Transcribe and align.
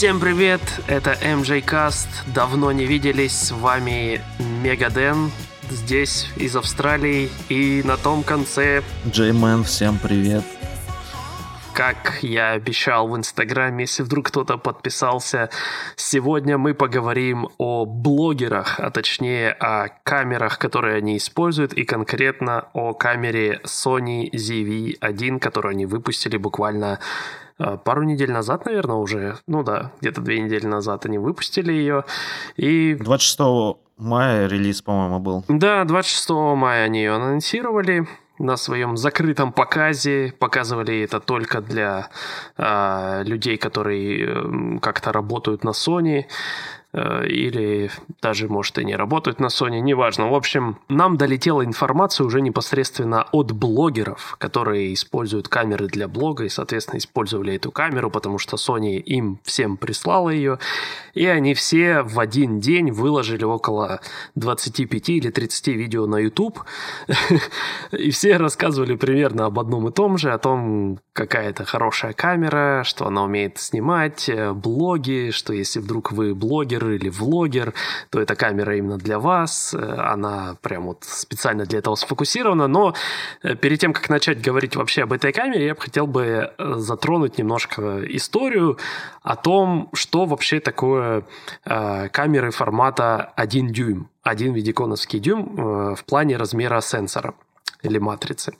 Всем 0.00 0.18
привет, 0.18 0.62
это 0.86 1.10
MJ 1.20 1.62
Cast. 1.62 2.08
Давно 2.34 2.72
не 2.72 2.86
виделись, 2.86 3.38
с 3.38 3.50
вами 3.50 4.22
Мегаден, 4.62 5.30
здесь 5.68 6.26
из 6.36 6.56
Австралии, 6.56 7.28
и 7.50 7.82
на 7.84 7.98
том 7.98 8.22
конце... 8.22 8.82
Джеймен, 9.06 9.62
всем 9.62 9.98
привет. 9.98 10.42
Как 11.74 12.20
я 12.22 12.52
обещал 12.52 13.08
в 13.08 13.16
Инстаграме, 13.18 13.84
если 13.84 14.02
вдруг 14.02 14.28
кто-то 14.28 14.56
подписался, 14.56 15.50
сегодня 15.96 16.56
мы 16.56 16.72
поговорим 16.72 17.50
о 17.58 17.84
блогерах, 17.84 18.80
а 18.80 18.90
точнее 18.90 19.52
о 19.52 19.88
камерах, 20.02 20.58
которые 20.58 20.96
они 20.96 21.18
используют, 21.18 21.74
и 21.74 21.84
конкретно 21.84 22.68
о 22.72 22.94
камере 22.94 23.60
Sony 23.66 24.30
ZV-1, 24.32 25.40
которую 25.40 25.72
они 25.72 25.84
выпустили 25.84 26.38
буквально 26.38 27.00
пару 27.84 28.02
недель 28.02 28.30
назад, 28.30 28.66
наверное, 28.66 28.96
уже. 28.96 29.36
Ну 29.46 29.62
да, 29.62 29.92
где-то 30.00 30.20
две 30.20 30.40
недели 30.40 30.66
назад 30.66 31.06
они 31.06 31.18
выпустили 31.18 31.72
ее. 31.72 32.04
И... 32.56 32.94
26 32.94 33.78
мая 33.96 34.46
релиз, 34.46 34.82
по-моему, 34.82 35.20
был. 35.20 35.44
Да, 35.48 35.84
26 35.84 36.30
мая 36.30 36.84
они 36.84 37.00
ее 37.00 37.12
анонсировали 37.12 38.06
на 38.40 38.56
своем 38.56 38.96
закрытом 38.96 39.52
показе. 39.52 40.34
Показывали 40.38 41.02
это 41.02 41.20
только 41.20 41.60
для 41.60 42.08
э, 42.56 43.22
людей, 43.24 43.58
которые 43.58 44.26
э, 44.26 44.78
как-то 44.80 45.12
работают 45.12 45.62
на 45.62 45.70
Sony. 45.70 46.24
Э, 46.92 47.24
или 47.24 47.90
даже, 48.20 48.48
может, 48.48 48.78
и 48.78 48.84
не 48.84 48.96
работают 48.96 49.38
на 49.38 49.46
Sony, 49.46 49.80
неважно. 49.80 50.28
В 50.28 50.34
общем, 50.34 50.78
нам 50.88 51.16
долетела 51.16 51.64
информация 51.64 52.26
уже 52.26 52.40
непосредственно 52.40 53.26
от 53.30 53.52
блогеров, 53.52 54.36
которые 54.38 54.92
используют 54.92 55.48
камеры 55.48 55.86
для 55.86 56.08
блога 56.08 56.44
и, 56.44 56.48
соответственно, 56.48 56.98
использовали 56.98 57.54
эту 57.54 57.70
камеру, 57.70 58.10
потому 58.10 58.38
что 58.38 58.56
Sony 58.56 58.96
им 58.96 59.38
всем 59.44 59.76
прислала 59.76 60.30
ее, 60.30 60.58
и 61.14 61.26
они 61.26 61.54
все 61.54 62.02
в 62.02 62.18
один 62.18 62.58
день 62.58 62.90
выложили 62.90 63.44
около 63.44 64.00
25 64.34 65.10
или 65.10 65.30
30 65.30 65.68
видео 65.68 66.06
на 66.06 66.16
YouTube, 66.16 66.58
и 67.92 68.10
все 68.10 68.36
рассказывали 68.36 68.96
примерно 68.96 69.46
об 69.46 69.60
одном 69.60 69.88
и 69.88 69.92
том 69.92 70.18
же, 70.18 70.32
о 70.32 70.38
том, 70.38 70.98
какая 71.12 71.50
это 71.50 71.64
хорошая 71.64 72.14
камера, 72.14 72.82
что 72.84 73.06
она 73.06 73.22
умеет 73.22 73.58
снимать, 73.58 74.28
э, 74.28 74.52
блоги, 74.52 75.30
что 75.32 75.52
если 75.52 75.78
вдруг 75.78 76.10
вы 76.10 76.34
блогер, 76.34 76.79
блогер 76.80 76.90
или 76.90 77.08
влогер, 77.08 77.74
то 78.10 78.20
эта 78.20 78.34
камера 78.34 78.76
именно 78.76 78.98
для 78.98 79.18
вас, 79.18 79.74
э, 79.74 79.78
она 79.78 80.56
прям 80.62 80.86
вот 80.86 81.04
специально 81.04 81.64
для 81.64 81.78
этого 81.78 81.96
сфокусирована, 81.96 82.68
но 82.68 82.94
э, 83.42 83.54
перед 83.56 83.78
тем, 83.78 83.92
как 83.92 84.08
начать 84.10 84.40
говорить 84.40 84.76
вообще 84.76 85.02
об 85.02 85.12
этой 85.12 85.32
камере, 85.32 85.66
я 85.66 85.74
бы 85.74 85.80
хотел 85.80 86.06
бы 86.06 86.22
э, 86.22 86.74
затронуть 86.76 87.38
немножко 87.38 88.00
историю 88.16 88.78
о 89.22 89.36
том, 89.36 89.88
что 89.92 90.24
вообще 90.24 90.60
такое 90.60 91.24
камеры 91.64 92.50
формата 92.50 93.32
1 93.36 93.68
дюйм, 93.68 94.08
1 94.22 94.54
видиконовский 94.54 95.20
дюйм 95.20 95.94
в 95.94 96.04
плане 96.06 96.36
размера 96.36 96.80
сенсора 96.80 97.34
или 97.82 97.98
матрицы. 97.98 98.52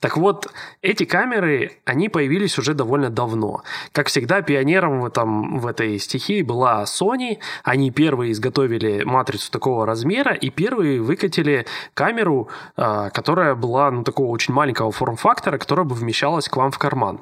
Так 0.00 0.16
вот, 0.16 0.52
эти 0.82 1.04
камеры, 1.04 1.78
они 1.84 2.08
появились 2.08 2.58
уже 2.58 2.74
довольно 2.74 3.10
давно. 3.10 3.62
Как 3.92 4.08
всегда, 4.08 4.42
пионером 4.42 5.00
в, 5.00 5.06
этом, 5.06 5.58
в 5.58 5.66
этой 5.66 5.98
стихии 5.98 6.42
была 6.42 6.84
Sony. 6.84 7.38
Они 7.64 7.90
первые 7.90 8.32
изготовили 8.32 9.04
матрицу 9.04 9.50
такого 9.50 9.86
размера 9.86 10.34
и 10.34 10.50
первые 10.50 11.00
выкатили 11.00 11.66
камеру, 11.94 12.48
а, 12.76 13.10
которая 13.10 13.54
была 13.54 13.90
ну, 13.90 14.04
такого 14.04 14.28
очень 14.28 14.54
маленького 14.54 14.92
форм-фактора, 14.92 15.58
которая 15.58 15.84
бы 15.84 15.94
вмещалась 15.94 16.48
к 16.48 16.56
вам 16.56 16.70
в 16.70 16.78
карман. 16.78 17.20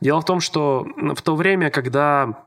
Дело 0.00 0.20
в 0.20 0.24
том, 0.24 0.40
что 0.40 0.86
в 0.96 1.22
то 1.22 1.36
время, 1.36 1.70
когда 1.70 2.44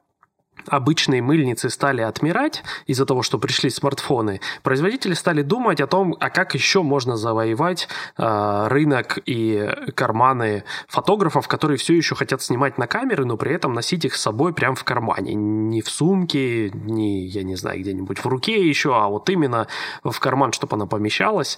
обычные 0.67 1.21
мыльницы 1.21 1.69
стали 1.69 2.01
отмирать 2.01 2.63
из-за 2.85 3.05
того, 3.05 3.23
что 3.23 3.39
пришли 3.39 3.69
смартфоны, 3.69 4.41
производители 4.63 5.13
стали 5.13 5.41
думать 5.41 5.81
о 5.81 5.87
том, 5.87 6.15
а 6.19 6.29
как 6.29 6.53
еще 6.53 6.81
можно 6.81 7.17
завоевать 7.17 7.87
э, 8.17 8.67
рынок 8.67 9.19
и 9.25 9.69
карманы 9.95 10.63
фотографов, 10.87 11.47
которые 11.47 11.77
все 11.77 11.95
еще 11.95 12.15
хотят 12.15 12.41
снимать 12.41 12.77
на 12.77 12.87
камеры, 12.87 13.25
но 13.25 13.37
при 13.37 13.53
этом 13.53 13.73
носить 13.73 14.05
их 14.05 14.15
с 14.15 14.21
собой 14.21 14.53
прямо 14.53 14.75
в 14.75 14.83
кармане. 14.83 15.33
Не 15.33 15.81
в 15.81 15.89
сумке, 15.89 16.69
не, 16.69 17.25
я 17.25 17.43
не 17.43 17.55
знаю, 17.55 17.79
где-нибудь 17.79 18.19
в 18.19 18.25
руке 18.27 18.67
еще, 18.67 18.95
а 18.95 19.07
вот 19.07 19.29
именно 19.29 19.67
в 20.03 20.19
карман, 20.19 20.53
чтобы 20.53 20.75
она 20.75 20.85
помещалась 20.85 21.57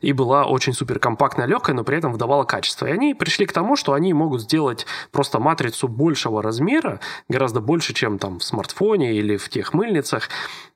и 0.00 0.12
была 0.12 0.44
очень 0.44 0.72
супер 0.72 0.98
компактная, 0.98 1.46
легкая, 1.46 1.74
но 1.74 1.84
при 1.84 1.98
этом 1.98 2.12
выдавала 2.12 2.44
качество. 2.44 2.86
И 2.86 2.92
они 2.92 3.14
пришли 3.14 3.46
к 3.46 3.52
тому, 3.52 3.76
что 3.76 3.92
они 3.92 4.12
могут 4.12 4.42
сделать 4.42 4.86
просто 5.12 5.38
матрицу 5.38 5.88
большего 5.88 6.42
размера, 6.42 7.00
гораздо 7.28 7.60
больше, 7.60 7.92
чем 7.94 8.18
там 8.18 8.38
в 8.38 8.44
смартфоне 8.50 9.14
или 9.14 9.36
в 9.36 9.48
тех 9.48 9.72
мыльницах, 9.72 10.28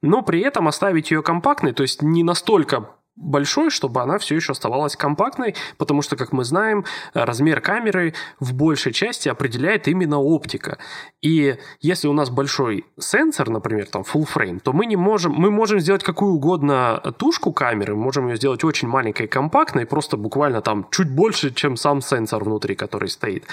но 0.02 0.22
при 0.22 0.40
этом 0.40 0.68
оставить 0.68 1.10
ее 1.10 1.22
компактной, 1.22 1.72
то 1.72 1.82
есть 1.82 2.02
не 2.02 2.22
настолько 2.22 2.90
большой, 3.16 3.70
чтобы 3.70 4.02
она 4.02 4.18
все 4.18 4.34
еще 4.34 4.52
оставалась 4.52 4.96
компактной, 4.96 5.54
потому 5.78 6.02
что, 6.02 6.16
как 6.16 6.32
мы 6.32 6.44
знаем, 6.44 6.84
размер 7.14 7.60
камеры 7.60 8.14
в 8.40 8.54
большей 8.54 8.92
части 8.92 9.28
определяет 9.28 9.88
именно 9.88 10.18
оптика. 10.18 10.78
И 11.22 11.56
если 11.80 12.08
у 12.08 12.12
нас 12.12 12.30
большой 12.30 12.84
сенсор, 12.98 13.50
например, 13.50 13.86
там 13.86 14.02
full 14.02 14.26
frame, 14.32 14.60
то 14.60 14.72
мы 14.72 14.86
не 14.86 14.96
можем, 14.96 15.32
мы 15.32 15.50
можем 15.50 15.80
сделать 15.80 16.02
какую 16.02 16.34
угодно 16.34 17.00
тушку 17.18 17.52
камеры, 17.52 17.94
можем 17.94 18.28
ее 18.28 18.36
сделать 18.36 18.64
очень 18.64 18.88
маленькой, 18.88 19.26
компактной, 19.26 19.86
просто 19.86 20.16
буквально 20.16 20.60
там 20.60 20.86
чуть 20.90 21.10
больше, 21.10 21.52
чем 21.54 21.76
сам 21.76 22.00
сенсор 22.00 22.44
внутри, 22.44 22.74
который 22.74 23.08
стоит. 23.08 23.44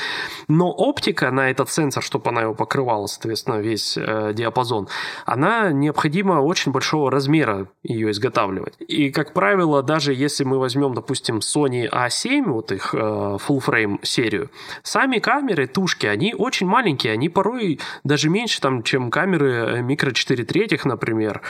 Но 0.48 0.72
оптика 0.72 1.32
на 1.32 1.50
этот 1.50 1.70
сенсор, 1.70 2.04
чтобы 2.04 2.30
она 2.30 2.42
его 2.42 2.54
покрывала, 2.54 3.08
соответственно, 3.08 3.56
весь 3.60 3.98
э, 3.98 4.34
диапазон, 4.34 4.88
она 5.26 5.72
необходима 5.72 6.42
очень 6.42 6.72
большого 6.72 7.12
размера 7.12 7.68
ее 7.84 8.12
изготавливать. 8.12 8.74
И, 8.80 9.12
как 9.12 9.34
правило, 9.34 9.51
правило, 9.52 9.84
даже 9.84 10.14
если 10.14 10.46
мы 10.46 10.60
возьмем, 10.60 10.94
допустим, 10.94 11.40
Sony 11.40 11.90
A7, 11.92 12.50
вот 12.50 12.72
их 12.72 12.96
э, 12.96 12.98
full 12.98 13.60
frame 13.60 14.00
серию, 14.02 14.50
сами 14.82 15.20
камеры, 15.20 15.68
тушки, 15.68 16.06
они 16.06 16.34
очень 16.34 16.68
маленькие, 16.68 17.12
они 17.12 17.28
порой 17.28 17.82
даже 18.06 18.30
меньше, 18.30 18.62
там, 18.62 18.82
чем 18.82 19.12
камеры 19.12 19.82
микро 19.82 20.12
4 20.12 20.46
третьих, 20.46 20.86
например. 20.86 21.42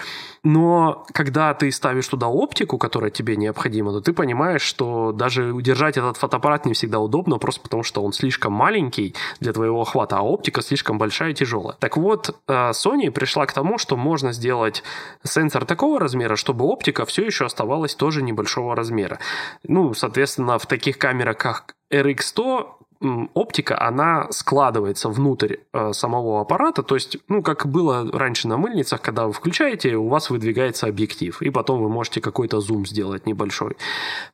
Но 0.43 1.05
когда 1.13 1.53
ты 1.53 1.71
ставишь 1.71 2.07
туда 2.07 2.27
оптику, 2.27 2.79
которая 2.79 3.11
тебе 3.11 3.35
необходима, 3.35 3.91
то 3.91 4.01
ты 4.01 4.13
понимаешь, 4.13 4.63
что 4.63 5.11
даже 5.11 5.53
удержать 5.53 5.97
этот 5.97 6.17
фотоаппарат 6.17 6.65
не 6.65 6.73
всегда 6.73 6.99
удобно, 6.99 7.37
просто 7.37 7.61
потому 7.61 7.83
что 7.83 8.01
он 8.01 8.13
слишком 8.13 8.51
маленький 8.51 9.13
для 9.39 9.53
твоего 9.53 9.81
охвата, 9.81 10.17
а 10.17 10.21
оптика 10.21 10.63
слишком 10.63 10.97
большая 10.97 11.31
и 11.31 11.33
тяжелая. 11.35 11.75
Так 11.79 11.97
вот, 11.97 12.35
э, 12.47 12.71
Sony 12.71 13.11
пришла 13.11 13.45
к 13.45 13.53
тому, 13.53 13.77
что 13.77 13.95
можно 13.95 14.33
сделать 14.33 14.81
сенсор 15.23 15.65
такого 15.65 15.99
размера, 15.99 16.35
чтобы 16.35 16.65
оптика 16.65 17.05
все 17.05 17.23
еще 17.23 17.45
оставалась 17.45 17.90
оказалась 17.91 17.95
тоже 17.95 18.21
небольшого 18.21 18.75
размера. 18.75 19.19
Ну, 19.63 19.93
соответственно, 19.93 20.57
в 20.57 20.65
таких 20.65 20.97
камерах, 20.97 21.37
как 21.37 21.75
RX100, 21.91 22.65
оптика, 23.33 23.81
она 23.81 24.27
складывается 24.31 25.09
внутрь 25.09 25.55
э, 25.73 25.93
самого 25.93 26.41
аппарата, 26.41 26.83
то 26.83 26.95
есть, 26.95 27.17
ну, 27.27 27.41
как 27.41 27.67
было 27.67 28.09
раньше 28.11 28.47
на 28.47 28.57
мыльницах, 28.57 29.01
когда 29.01 29.25
вы 29.25 29.33
включаете, 29.33 29.95
у 29.95 30.07
вас 30.07 30.29
выдвигается 30.29 30.87
объектив, 30.87 31.41
и 31.41 31.49
потом 31.49 31.81
вы 31.81 31.89
можете 31.89 32.21
какой-то 32.21 32.59
зум 32.59 32.85
сделать 32.85 33.25
небольшой. 33.25 33.75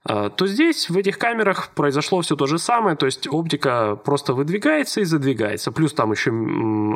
Э, 0.07 0.30
то 0.36 0.47
здесь, 0.47 0.89
в 0.89 0.97
этих 0.97 1.18
камерах, 1.18 1.69
произошло 1.75 2.21
все 2.21 2.36
то 2.36 2.45
же 2.45 2.57
самое, 2.57 2.97
то 2.97 3.06
есть 3.06 3.27
оптика 3.27 3.95
просто 3.95 4.33
выдвигается 4.33 5.01
и 5.01 5.06
задвигается, 5.06 5.71
плюс 5.71 5.94
там 5.94 6.12
еще 6.12 6.31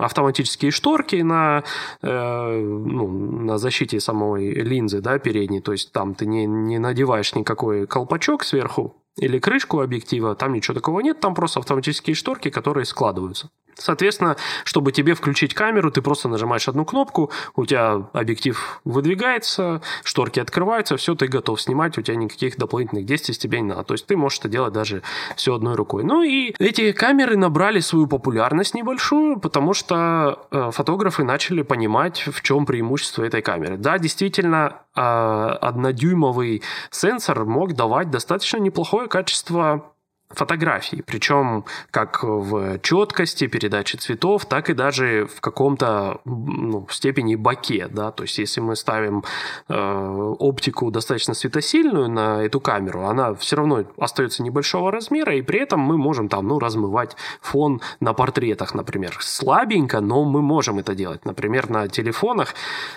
автоматические 0.01 0.72
шторки 0.72 1.16
на, 1.16 1.63
э, 2.01 2.62
ну, 2.62 3.07
на 3.07 3.57
защите 3.57 4.00
самой 4.00 4.51
линзы, 4.51 5.01
да, 5.01 5.19
передней, 5.19 5.62
то 5.62 5.72
есть 5.72 5.92
там 5.94 6.16
ты 6.16 6.25
не, 6.25 6.46
не 6.46 6.80
надеваешь 6.80 7.34
никакой 7.34 7.88
колпачок 7.88 8.44
сверху, 8.44 9.00
или 9.22 9.40
крышку 9.40 9.82
объектива, 9.82 10.36
там 10.36 10.54
ничего 10.54 10.74
такого 10.74 11.00
нет, 11.00 11.20
там 11.20 11.36
просто 11.36 11.60
автоматические 11.60 12.16
шторки, 12.16 12.50
которые 12.50 12.86
складываются. 12.86 13.50
Соответственно, 13.76 14.36
чтобы 14.64 14.92
тебе 14.92 15.16
включить 15.16 15.54
камеру, 15.54 15.92
ты 15.92 16.02
просто 16.02 16.30
нажимаешь 16.30 16.68
одну 16.68 16.86
кнопку, 16.86 17.32
у 17.56 17.66
тебя 17.66 18.04
объектив 18.14 18.80
выдвигается, 18.84 19.82
шторки 20.04 20.40
открываются, 20.40 20.98
все, 20.98 21.16
ты 21.16 21.28
готов 21.28 21.62
снимать, 21.62 21.98
у 21.98 22.02
тебя 22.02 22.16
никаких 22.16 22.58
дополнительных 22.58 23.06
действий 23.06 23.34
с 23.34 23.38
тебя 23.38 23.60
не 23.60 23.68
надо. 23.68 23.84
То 23.84 23.94
есть 23.94 24.06
ты 24.06 24.16
можешь 24.16 24.40
это 24.40 24.50
делать 24.50 24.74
даже 24.74 25.02
все 25.36 25.56
одной 25.56 25.76
рукой. 25.76 26.04
Ну 26.04 26.22
и 26.22 26.54
эти 26.60 26.92
камеры 26.92 27.38
набрали 27.38 27.80
свою 27.80 28.08
популярность 28.08 28.76
небольшую, 28.76 29.40
потому 29.40 29.74
что 29.74 30.46
э, 30.52 30.70
фотографы 30.72 31.24
начали 31.24 31.62
понимать, 31.62 32.28
в 32.28 32.42
чем 32.42 32.66
преимущество 32.66 33.24
этой 33.24 33.42
камеры. 33.42 33.78
Да, 33.78 33.98
действительно, 33.98 34.82
однодюймовый 34.94 36.64
сенсор 36.90 37.46
мог 37.46 37.74
давать 37.74 38.10
достаточно 38.10 38.58
неплохое 38.58 39.08
качество 39.08 39.91
фотографий, 40.33 41.01
причем 41.01 41.66
как 41.92 42.24
в 42.24 42.80
четкости 42.80 43.48
передачи 43.48 43.95
цветов, 43.98 44.45
так 44.45 44.69
и 44.69 44.74
даже 44.74 45.28
в 45.36 45.42
каком-то 45.42 46.22
ну, 46.25 46.88
степени 46.89 47.36
боке, 47.36 47.88
да, 47.89 48.12
то 48.12 48.24
есть 48.24 48.38
если 48.38 48.62
мы 48.62 48.75
ставим 48.75 49.24
э, 49.69 50.36
оптику 50.39 50.92
достаточно 50.92 51.33
светосильную 51.33 52.10
на 52.10 52.44
эту 52.44 52.60
камеру, 52.60 53.06
она 53.06 53.33
все 53.36 53.56
равно 53.56 53.83
остается 53.98 54.44
небольшого 54.44 54.92
размера, 54.92 55.36
и 55.36 55.42
при 55.42 55.60
этом 55.60 55.80
мы 55.80 55.98
можем 55.98 56.30
там, 56.30 56.48
ну, 56.48 56.60
размывать 56.60 57.16
фон 57.42 57.81
на 58.00 58.13
портретах, 58.13 58.74
например, 58.74 59.18
слабенько, 59.19 60.00
но 60.00 60.24
мы 60.24 60.42
можем 60.42 60.80
это 60.80 60.95
делать, 60.95 61.25
например, 61.25 61.69
на 61.69 61.88
телефонах. 61.88 62.54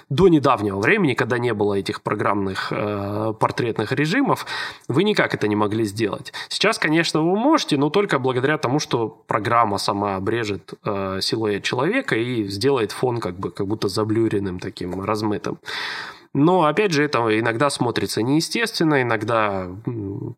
До 0.09 0.29
недавнего 0.29 0.81
времени, 0.81 1.15
когда 1.15 1.39
не 1.39 1.53
было 1.55 1.75
этих 1.75 2.03
программных 2.03 2.69
э, 2.71 3.35
портретных 3.39 3.93
режимов, 3.93 4.47
вы 4.89 5.05
никак 5.05 5.35
это 5.35 5.49
не 5.49 5.57
могли 5.57 5.85
сделать. 5.85 6.33
Сейчас, 6.49 6.79
конечно, 6.79 7.23
вы 7.25 7.37
можете, 7.37 7.77
но 7.77 7.91
только 7.91 8.19
благодаря 8.19 8.59
тому, 8.59 8.79
что 8.79 9.09
программа 9.27 9.79
сама 9.79 10.17
обрежет 10.17 10.75
э, 10.85 11.19
силуэт 11.21 11.63
человека 11.63 12.17
и 12.17 12.45
сделает 12.49 12.93
фон 12.93 13.21
как 13.21 13.39
бы 13.39 13.51
как 13.51 13.67
будто 13.67 13.89
заблюренным 13.89 14.59
таким, 14.59 15.01
размытым. 15.03 15.59
Но, 16.35 16.65
опять 16.65 16.91
же, 16.91 17.05
это 17.05 17.19
иногда 17.39 17.71
смотрится 17.71 18.21
неестественно, 18.21 19.01
иногда 19.03 19.69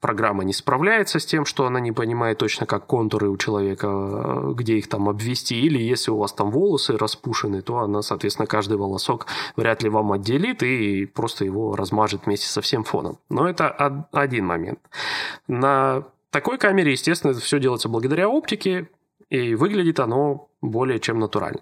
программа 0.01 0.45
не 0.45 0.53
справляется 0.53 1.19
с 1.19 1.25
тем, 1.25 1.47
что 1.47 1.65
она 1.65 1.81
не 1.81 1.91
понимает 1.91 2.37
точно, 2.37 2.67
как 2.67 2.87
контуры 2.87 3.31
у 3.31 3.39
человека, 3.39 3.89
э, 3.89 4.53
где 4.55 4.77
их 4.77 4.89
там 4.89 5.09
обвести, 5.09 5.59
или 5.59 5.83
если 5.83 6.11
у 6.11 6.19
вас 6.19 6.35
там 6.35 6.51
волосы 6.51 6.99
распушены, 6.99 7.63
то 7.63 7.79
она, 7.79 8.03
соответственно, 8.03 8.47
каждый 8.47 8.77
волосок 8.77 9.27
вряд 9.57 9.83
ли 9.83 9.89
вам 9.89 10.13
отделит 10.13 10.63
и 10.63 11.07
просто 11.07 11.47
его 11.47 11.75
размажет 11.75 12.27
вместе 12.27 12.47
со 12.47 12.61
всем 12.61 12.85
фоном. 12.85 13.17
Но 13.31 13.49
это 13.49 14.07
один 14.13 14.45
момент. 14.45 14.81
На 15.49 16.05
такой 16.31 16.59
камере, 16.59 16.93
естественно, 16.93 17.33
это 17.33 17.41
все 17.41 17.59
делается 17.59 17.89
благодаря 17.89 18.29
оптике, 18.29 18.89
и 19.31 19.55
выглядит 19.55 20.01
оно 20.01 20.49
более 20.61 21.01
чем 21.01 21.19
натурально. 21.19 21.61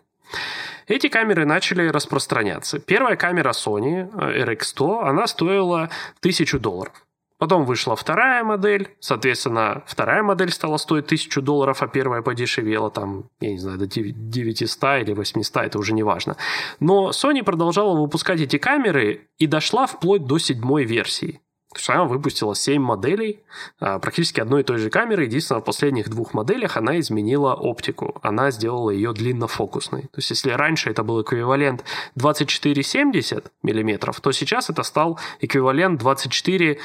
Эти 0.87 1.09
камеры 1.09 1.47
начали 1.47 1.89
распространяться. 1.89 2.79
Первая 2.79 3.17
камера 3.17 3.51
Sony 3.51 4.11
э, 4.13 4.45
RX100, 4.45 5.03
она 5.03 5.27
стоила 5.27 5.91
1000 6.21 6.59
долларов. 6.59 6.93
Потом 7.39 7.65
вышла 7.65 7.97
вторая 7.97 8.45
модель, 8.45 8.89
соответственно, 9.01 9.83
вторая 9.87 10.23
модель 10.23 10.51
стала 10.51 10.77
стоить 10.77 11.07
1000 11.07 11.43
долларов, 11.43 11.83
а 11.83 11.89
первая 11.89 12.23
подешевела 12.23 12.91
там, 12.91 13.25
я 13.41 13.51
не 13.51 13.59
знаю, 13.59 13.79
до 13.79 13.87
900 13.87 15.03
или 15.03 15.13
800, 15.13 15.65
это 15.65 15.79
уже 15.79 15.93
не 15.95 16.03
важно. 16.03 16.37
Но 16.81 17.11
Sony 17.11 17.43
продолжала 17.43 17.99
выпускать 18.01 18.41
эти 18.41 18.57
камеры 18.57 19.29
и 19.39 19.47
дошла 19.47 19.87
вплоть 19.87 20.25
до 20.25 20.39
седьмой 20.39 20.85
версии. 20.85 21.41
Она 21.89 22.05
выпустила 22.05 22.55
7 22.55 22.81
моделей 22.83 23.41
а, 23.81 23.99
практически 23.99 24.41
одной 24.41 24.63
и 24.63 24.65
той 24.65 24.79
же 24.79 24.91
камеры. 24.91 25.25
Единственное, 25.25 25.61
в 25.61 25.65
последних 25.65 26.09
двух 26.09 26.35
моделях 26.35 26.77
она 26.77 26.99
изменила 27.01 27.55
оптику. 27.55 28.19
Она 28.23 28.51
сделала 28.51 28.91
ее 28.91 29.13
длиннофокусной. 29.13 30.03
То 30.03 30.17
есть 30.17 30.31
если 30.31 30.51
раньше 30.51 30.91
это 30.91 31.03
был 31.03 31.23
эквивалент 31.23 31.85
24-70 32.19 33.51
мм, 33.63 34.13
то 34.21 34.33
сейчас 34.33 34.71
это 34.71 34.83
стал 34.83 35.19
эквивалент 35.41 36.03
24-200. 36.03 36.79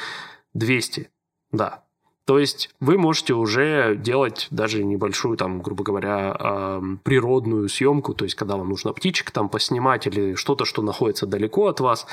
Да, 1.52 1.84
то 2.30 2.38
есть 2.38 2.70
вы 2.78 2.96
можете 2.96 3.34
уже 3.34 3.96
делать 3.96 4.46
даже 4.52 4.84
небольшую, 4.84 5.36
там, 5.36 5.62
грубо 5.62 5.82
говоря, 5.82 6.80
природную 7.02 7.68
съемку, 7.68 8.14
то 8.14 8.24
есть 8.24 8.36
когда 8.36 8.54
вам 8.54 8.68
нужно 8.68 8.92
птичек 8.92 9.32
там 9.32 9.48
поснимать 9.48 10.06
или 10.06 10.36
что-то, 10.36 10.64
что 10.64 10.80
находится 10.80 11.26
далеко 11.26 11.66
от 11.66 11.80
вас, 11.80 12.06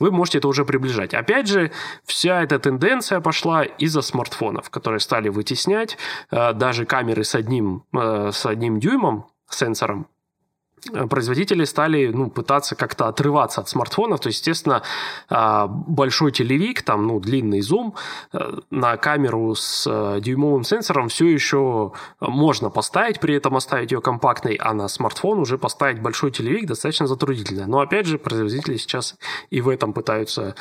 вы 0.00 0.10
можете 0.10 0.38
это 0.38 0.48
уже 0.48 0.64
приближать. 0.64 1.14
Опять 1.14 1.46
же, 1.46 1.70
вся 2.04 2.42
эта 2.42 2.58
тенденция 2.58 3.20
пошла 3.20 3.62
из-за 3.62 4.02
смартфонов, 4.02 4.70
которые 4.70 4.98
стали 4.98 5.28
вытеснять 5.28 5.96
э, 6.32 6.52
даже 6.52 6.84
камеры 6.84 7.22
с 7.22 7.36
одним, 7.36 7.84
э, 7.92 8.30
с 8.32 8.46
одним 8.46 8.80
дюймом 8.80 9.26
сенсором, 9.48 10.08
производители 11.08 11.64
стали 11.64 12.08
ну, 12.08 12.30
пытаться 12.30 12.74
как-то 12.74 13.08
отрываться 13.08 13.60
от 13.60 13.68
смартфонов. 13.68 14.20
То 14.20 14.28
есть, 14.28 14.38
естественно, 14.38 14.82
а, 15.28 15.66
большой 15.66 16.32
телевик, 16.32 16.82
там, 16.82 17.06
ну, 17.06 17.20
длинный 17.20 17.60
зум 17.60 17.94
э, 18.32 18.58
на 18.70 18.96
камеру 18.96 19.54
с 19.54 19.86
э, 19.86 20.20
дюймовым 20.20 20.64
сенсором 20.64 21.08
все 21.08 21.26
еще 21.26 21.92
можно 22.20 22.70
поставить, 22.70 23.20
при 23.20 23.34
этом 23.34 23.56
оставить 23.56 23.92
ее 23.92 24.00
компактной, 24.00 24.54
а 24.54 24.72
на 24.74 24.88
смартфон 24.88 25.38
уже 25.38 25.58
поставить 25.58 26.00
большой 26.00 26.30
телевик 26.30 26.66
достаточно 26.66 27.06
затруднительно. 27.06 27.66
Но, 27.66 27.80
опять 27.80 28.06
же, 28.06 28.18
производители 28.18 28.76
сейчас 28.76 29.16
и 29.50 29.60
в 29.60 29.68
этом 29.68 29.92
пытаются 29.92 30.54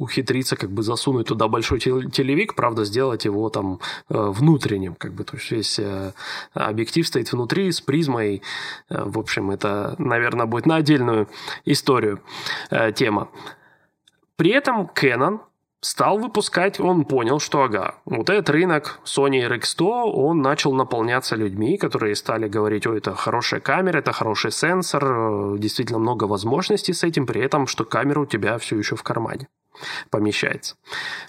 ухитриться 0.00 0.56
как 0.56 0.70
бы 0.70 0.82
засунуть 0.82 1.26
туда 1.26 1.48
большой 1.48 1.80
телевик, 1.80 2.54
правда, 2.54 2.84
сделать 2.84 3.24
его 3.24 3.48
там 3.48 3.80
внутренним, 4.08 4.94
как 4.94 5.14
бы, 5.14 5.24
то 5.24 5.36
есть 5.36 5.50
весь 5.50 5.80
объектив 6.54 7.06
стоит 7.06 7.32
внутри 7.32 7.70
с 7.72 7.80
призмой 7.80 8.19
темой. 8.20 8.42
Э, 8.88 9.04
в 9.04 9.18
общем, 9.18 9.50
это, 9.50 9.94
наверное, 9.98 10.46
будет 10.46 10.66
на 10.66 10.76
отдельную 10.76 11.28
историю 11.64 12.20
э, 12.70 12.92
тема. 12.92 13.28
При 14.36 14.50
этом 14.50 14.90
Canon 14.94 15.40
стал 15.82 16.18
выпускать, 16.18 16.80
он 16.80 17.04
понял, 17.04 17.40
что 17.40 17.62
ага, 17.62 17.94
вот 18.04 18.28
этот 18.28 18.50
рынок 18.50 19.00
Sony 19.04 19.48
RX100, 19.48 20.12
он 20.12 20.42
начал 20.42 20.74
наполняться 20.74 21.36
людьми, 21.36 21.78
которые 21.78 22.14
стали 22.14 22.48
говорить, 22.48 22.86
ой, 22.86 22.98
это 22.98 23.14
хорошая 23.14 23.60
камера, 23.60 23.98
это 23.98 24.12
хороший 24.12 24.52
сенсор, 24.52 25.04
э, 25.04 25.58
действительно 25.58 25.98
много 25.98 26.24
возможностей 26.24 26.92
с 26.92 27.04
этим, 27.04 27.26
при 27.26 27.40
этом, 27.40 27.66
что 27.66 27.84
камера 27.84 28.20
у 28.20 28.26
тебя 28.26 28.58
все 28.58 28.76
еще 28.78 28.96
в 28.96 29.02
кармане 29.02 29.48
помещается. 30.10 30.76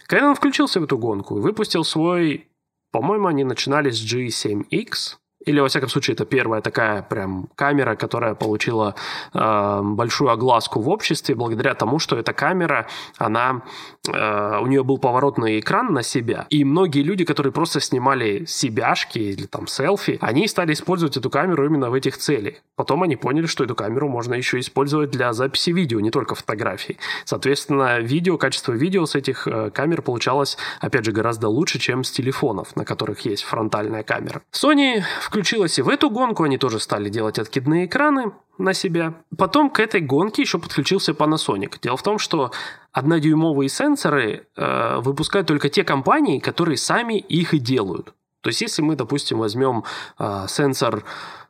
Canon 0.10 0.36
включился 0.36 0.80
в 0.80 0.84
эту 0.84 0.98
гонку 0.98 1.38
и 1.38 1.42
выпустил 1.42 1.86
свой, 1.86 2.48
по-моему, 2.92 3.28
они 3.28 3.46
начинали 3.46 3.90
с 3.90 4.04
G7X, 4.04 5.21
или, 5.46 5.60
во 5.60 5.68
всяком 5.68 5.90
случае, 5.90 6.14
это 6.14 6.26
первая 6.26 6.62
такая 6.62 7.02
прям 7.02 7.48
камера, 7.56 7.96
которая 7.96 8.36
получила 8.36 8.96
э, 9.34 9.80
большую 9.84 10.30
огласку 10.32 10.80
в 10.80 10.90
обществе 10.90 11.36
благодаря 11.36 11.74
тому, 11.74 12.00
что 12.00 12.18
эта 12.18 12.34
камера, 12.34 12.88
она, 13.18 13.64
э, 14.08 14.60
у 14.62 14.68
нее 14.68 14.84
был 14.84 14.98
поворотный 14.98 15.60
экран 15.60 15.94
на 15.94 16.04
себя, 16.04 16.46
и 16.50 16.64
многие 16.64 17.02
люди, 17.02 17.26
которые 17.26 17.52
просто 17.52 17.80
снимали 17.80 18.46
себяшки 18.46 19.20
или 19.20 19.46
там 19.46 19.68
селфи, 19.68 20.18
они 20.22 20.48
стали 20.48 20.74
использовать 20.74 21.18
эту 21.18 21.30
камеру 21.30 21.66
именно 21.66 21.90
в 21.90 21.94
этих 21.94 22.18
целях. 22.18 22.56
Потом 22.76 23.04
они 23.04 23.16
поняли, 23.16 23.46
что 23.46 23.64
эту 23.64 23.76
камеру 23.76 24.10
можно 24.10 24.34
еще 24.34 24.60
использовать 24.60 25.12
для 25.12 25.34
записи 25.34 25.72
видео, 25.72 26.00
не 26.00 26.12
только 26.12 26.36
фотографий. 26.36 26.98
Соответственно, 27.26 28.00
видео, 28.00 28.38
качество 28.38 28.74
видео 28.74 29.06
с 29.06 29.16
этих 29.16 29.48
э, 29.48 29.72
камер 29.72 30.02
получалось, 30.02 30.58
опять 30.80 31.06
же, 31.06 31.12
гораздо 31.12 31.48
лучше, 31.48 31.80
чем 31.80 32.04
с 32.04 32.12
телефонов, 32.12 32.76
на 32.76 32.86
которых 32.86 33.22
есть 33.26 33.44
фронтальная 33.44 34.04
камера. 34.04 34.42
Sony 34.52 35.04
включилась 35.32 35.80
и 35.80 35.82
в 35.82 35.88
эту 35.88 36.10
гонку, 36.10 36.44
они 36.44 36.58
тоже 36.58 36.82
стали 36.82 37.08
делать 37.08 37.40
откидные 37.40 37.86
экраны 37.86 38.34
на 38.58 38.74
себя. 38.74 39.14
Потом 39.38 39.70
к 39.70 39.80
этой 39.80 40.02
гонке 40.02 40.42
еще 40.42 40.60
подключился 40.60 41.14
Panasonic. 41.14 41.80
Дело 41.82 41.96
в 41.96 42.04
том, 42.04 42.20
что 42.20 42.52
однодюймовые 42.92 43.70
сенсоры 43.70 44.46
э, 44.58 44.98
выпускают 45.00 45.48
только 45.48 45.70
те 45.70 45.86
компании, 45.86 46.40
которые 46.40 46.76
сами 46.76 47.18
их 47.18 47.54
и 47.54 47.60
делают. 47.60 48.14
То 48.42 48.50
есть, 48.50 48.62
если 48.62 48.82
мы, 48.82 48.98
допустим, 48.98 49.38
возьмем 49.38 49.86
э, 50.20 50.46
сенсор 50.50 51.06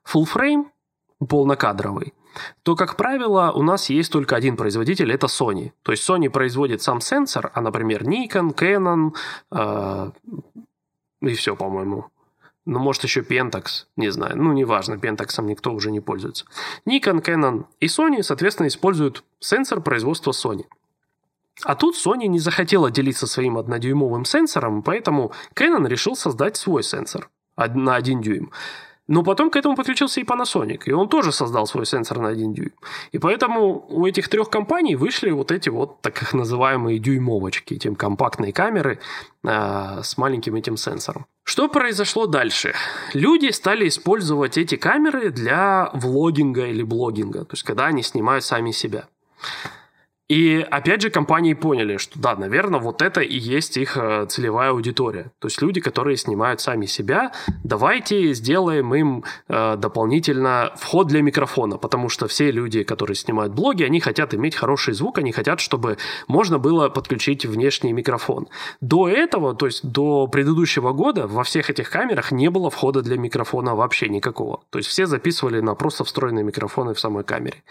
full 0.06 0.26
frame, 0.32 0.66
полнокадровый, 1.28 2.14
то, 2.62 2.76
как 2.76 2.96
правило, 2.96 3.52
у 3.56 3.64
нас 3.64 3.90
есть 3.90 4.12
только 4.12 4.36
один 4.36 4.58
производитель, 4.58 5.12
это 5.12 5.26
Sony. 5.26 5.72
То 5.82 5.92
есть 5.92 6.08
Sony 6.08 6.30
производит 6.30 6.84
сам 6.84 7.02
сенсор, 7.02 7.52
а, 7.56 7.62
например, 7.62 8.04
Nikon, 8.04 8.54
Canon 8.54 9.16
э, 9.52 10.12
и 11.22 11.34
все, 11.34 11.56
по-моему. 11.56 12.12
Ну, 12.66 12.80
может, 12.80 13.04
еще 13.04 13.22
Pentax, 13.22 13.86
не 13.96 14.12
знаю. 14.12 14.38
Ну, 14.38 14.54
неважно, 14.54 14.94
Pentax 14.94 15.44
никто 15.44 15.74
уже 15.74 15.92
не 15.92 16.00
пользуется. 16.00 16.46
Nikon, 16.88 17.24
Canon 17.24 17.66
и 17.80 17.88
Sony, 17.88 18.22
соответственно, 18.22 18.68
используют 18.68 19.24
сенсор 19.40 19.82
производства 19.82 20.32
Sony. 20.32 20.66
А 21.64 21.76
тут 21.76 21.96
Sony 21.96 22.28
не 22.28 22.40
захотела 22.40 22.92
делиться 22.92 23.28
своим 23.28 23.58
однодюймовым 23.58 24.26
сенсором, 24.26 24.84
поэтому 24.84 25.32
Canon 25.56 25.88
решил 25.88 26.16
создать 26.16 26.56
свой 26.56 26.84
сенсор 26.84 27.30
на 27.58 27.96
один 27.96 28.22
дюйм. 28.22 28.52
Но 29.08 29.24
потом 29.24 29.50
к 29.50 29.56
этому 29.56 29.76
подключился 29.76 30.22
и 30.22 30.24
Panasonic, 30.24 30.84
и 30.86 30.92
он 30.92 31.10
тоже 31.10 31.32
создал 31.32 31.68
свой 31.68 31.86
сенсор 31.86 32.20
на 32.20 32.30
1 32.30 32.54
дюйм. 32.54 32.72
И 33.12 33.18
поэтому 33.18 33.86
у 33.90 34.06
этих 34.06 34.30
трех 34.30 34.50
компаний 34.50 34.96
вышли 34.96 35.32
вот 35.32 35.52
эти 35.52 35.70
вот 35.70 36.02
так 36.02 36.34
называемые 36.34 37.00
дюймовочки, 37.00 37.74
эти 37.74 37.94
компактные 37.94 38.54
камеры 38.54 39.00
э, 39.44 40.00
с 40.04 40.18
маленьким 40.18 40.56
этим 40.56 40.78
сенсором. 40.78 41.26
Что 41.44 41.68
произошло 41.68 42.28
дальше? 42.28 42.74
Люди 43.14 43.52
стали 43.52 43.88
использовать 43.88 44.58
эти 44.58 44.76
камеры 44.76 45.32
для 45.32 45.90
влогинга 45.94 46.68
или 46.68 46.84
блогинга, 46.84 47.46
то 47.46 47.54
есть 47.54 47.64
когда 47.64 47.88
они 47.88 48.04
снимают 48.04 48.46
сами 48.46 48.72
себя. 48.72 49.08
И 50.32 50.66
опять 50.72 51.02
же 51.02 51.10
компании 51.10 51.54
поняли, 51.54 51.98
что 51.98 52.18
да, 52.18 52.38
наверное, 52.38 52.80
вот 52.80 53.02
это 53.02 53.20
и 53.20 53.38
есть 53.38 53.76
их 53.76 53.98
э, 53.98 54.28
целевая 54.30 54.70
аудитория. 54.70 55.34
То 55.40 55.48
есть 55.50 55.62
люди, 55.62 55.82
которые 55.82 56.16
снимают 56.16 56.62
сами 56.62 56.86
себя, 56.86 57.34
давайте 57.66 58.32
сделаем 58.32 58.96
им 58.96 59.26
э, 59.50 59.76
дополнительно 59.76 60.72
вход 60.78 61.08
для 61.08 61.22
микрофона, 61.22 61.78
потому 61.78 62.08
что 62.08 62.30
все 62.30 62.50
люди, 62.50 62.84
которые 62.84 63.16
снимают 63.16 63.54
блоги, 63.54 63.84
они 63.84 64.00
хотят 64.00 64.34
иметь 64.34 64.56
хороший 64.56 64.94
звук, 64.94 65.18
они 65.18 65.34
хотят, 65.34 65.60
чтобы 65.60 65.98
можно 66.30 66.60
было 66.60 66.88
подключить 66.88 67.46
внешний 67.46 67.92
микрофон. 67.92 68.48
До 68.80 69.10
этого, 69.10 69.54
то 69.54 69.66
есть 69.66 69.86
до 69.86 70.28
предыдущего 70.28 70.94
года 70.94 71.28
во 71.28 71.44
всех 71.44 71.70
этих 71.70 71.90
камерах 71.90 72.32
не 72.32 72.50
было 72.50 72.70
входа 72.70 73.02
для 73.02 73.18
микрофона 73.18 73.76
вообще 73.76 74.08
никакого. 74.08 74.62
То 74.70 74.80
есть 74.80 74.88
все 74.88 75.08
записывали 75.08 75.60
на 75.60 75.76
просто 75.76 76.06
встроенные 76.06 76.46
микрофоны 76.46 76.94
в 76.94 77.02
самой 77.02 77.26
камере. 77.26 77.64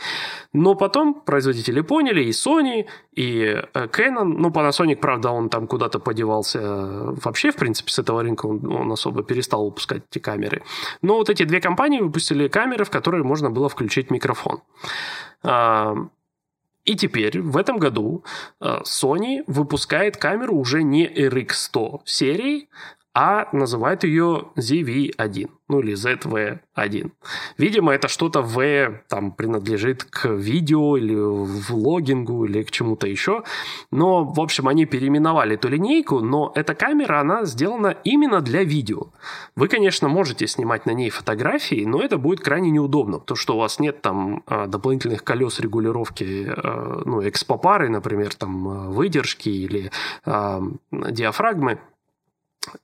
Но 0.52 0.74
потом 0.74 1.14
производители 1.14 1.80
поняли, 1.80 2.22
и 2.22 2.32
Sony, 2.50 2.86
и 3.12 3.62
э, 3.74 3.86
Canon, 3.86 4.24
ну, 4.24 4.50
Panasonic, 4.50 4.96
правда, 4.96 5.30
он 5.30 5.48
там 5.48 5.66
куда-то 5.66 5.98
подевался 5.98 6.58
э, 6.58 7.14
вообще, 7.24 7.50
в 7.50 7.56
принципе, 7.56 7.90
с 7.90 7.98
этого 7.98 8.22
рынка 8.22 8.46
он, 8.46 8.72
он 8.72 8.92
особо 8.92 9.22
перестал 9.22 9.64
выпускать 9.64 10.02
эти 10.10 10.18
камеры. 10.18 10.62
Но 11.02 11.14
вот 11.14 11.30
эти 11.30 11.44
две 11.44 11.60
компании 11.60 12.00
выпустили 12.00 12.48
камеры, 12.48 12.84
в 12.84 12.90
которые 12.90 13.22
можно 13.24 13.50
было 13.50 13.68
включить 13.68 14.10
микрофон. 14.10 14.62
А, 15.42 15.94
и 16.84 16.96
теперь 16.96 17.40
в 17.40 17.56
этом 17.56 17.78
году 17.78 18.24
э, 18.60 18.80
Sony 18.84 19.42
выпускает 19.46 20.16
камеру 20.16 20.56
уже 20.56 20.82
не 20.82 21.06
RX100 21.06 22.00
серии, 22.04 22.68
а 23.12 23.48
называет 23.52 24.04
ее 24.04 24.44
ZV-1, 24.56 25.50
ну 25.68 25.80
или 25.80 25.94
ZV-1. 25.94 27.10
Видимо, 27.58 27.92
это 27.92 28.06
что-то 28.06 28.40
В 28.42 29.02
там 29.08 29.32
принадлежит 29.32 30.04
к 30.04 30.28
видео 30.28 30.96
или 30.96 31.16
влогингу 31.16 32.44
или 32.44 32.62
к 32.62 32.70
чему-то 32.70 33.08
еще. 33.08 33.42
Но, 33.90 34.24
в 34.24 34.40
общем, 34.40 34.68
они 34.68 34.86
переименовали 34.86 35.54
эту 35.54 35.68
линейку, 35.68 36.20
но 36.20 36.52
эта 36.54 36.74
камера, 36.74 37.20
она 37.20 37.44
сделана 37.44 37.96
именно 38.04 38.40
для 38.40 38.62
видео. 38.62 39.08
Вы, 39.56 39.66
конечно, 39.66 40.08
можете 40.08 40.46
снимать 40.46 40.86
на 40.86 40.92
ней 40.92 41.10
фотографии, 41.10 41.84
но 41.84 42.00
это 42.00 42.16
будет 42.16 42.40
крайне 42.40 42.70
неудобно, 42.70 43.18
потому 43.18 43.36
что 43.36 43.56
у 43.56 43.58
вас 43.58 43.80
нет 43.80 44.02
там 44.02 44.44
а, 44.46 44.66
дополнительных 44.66 45.24
колес 45.24 45.58
регулировки, 45.58 46.46
а, 46.46 47.02
ну, 47.04 47.28
экспопары, 47.28 47.88
например, 47.88 48.34
там 48.34 48.68
а, 48.68 48.88
выдержки 48.90 49.48
или 49.48 49.90
диафрагмы. 50.90 51.80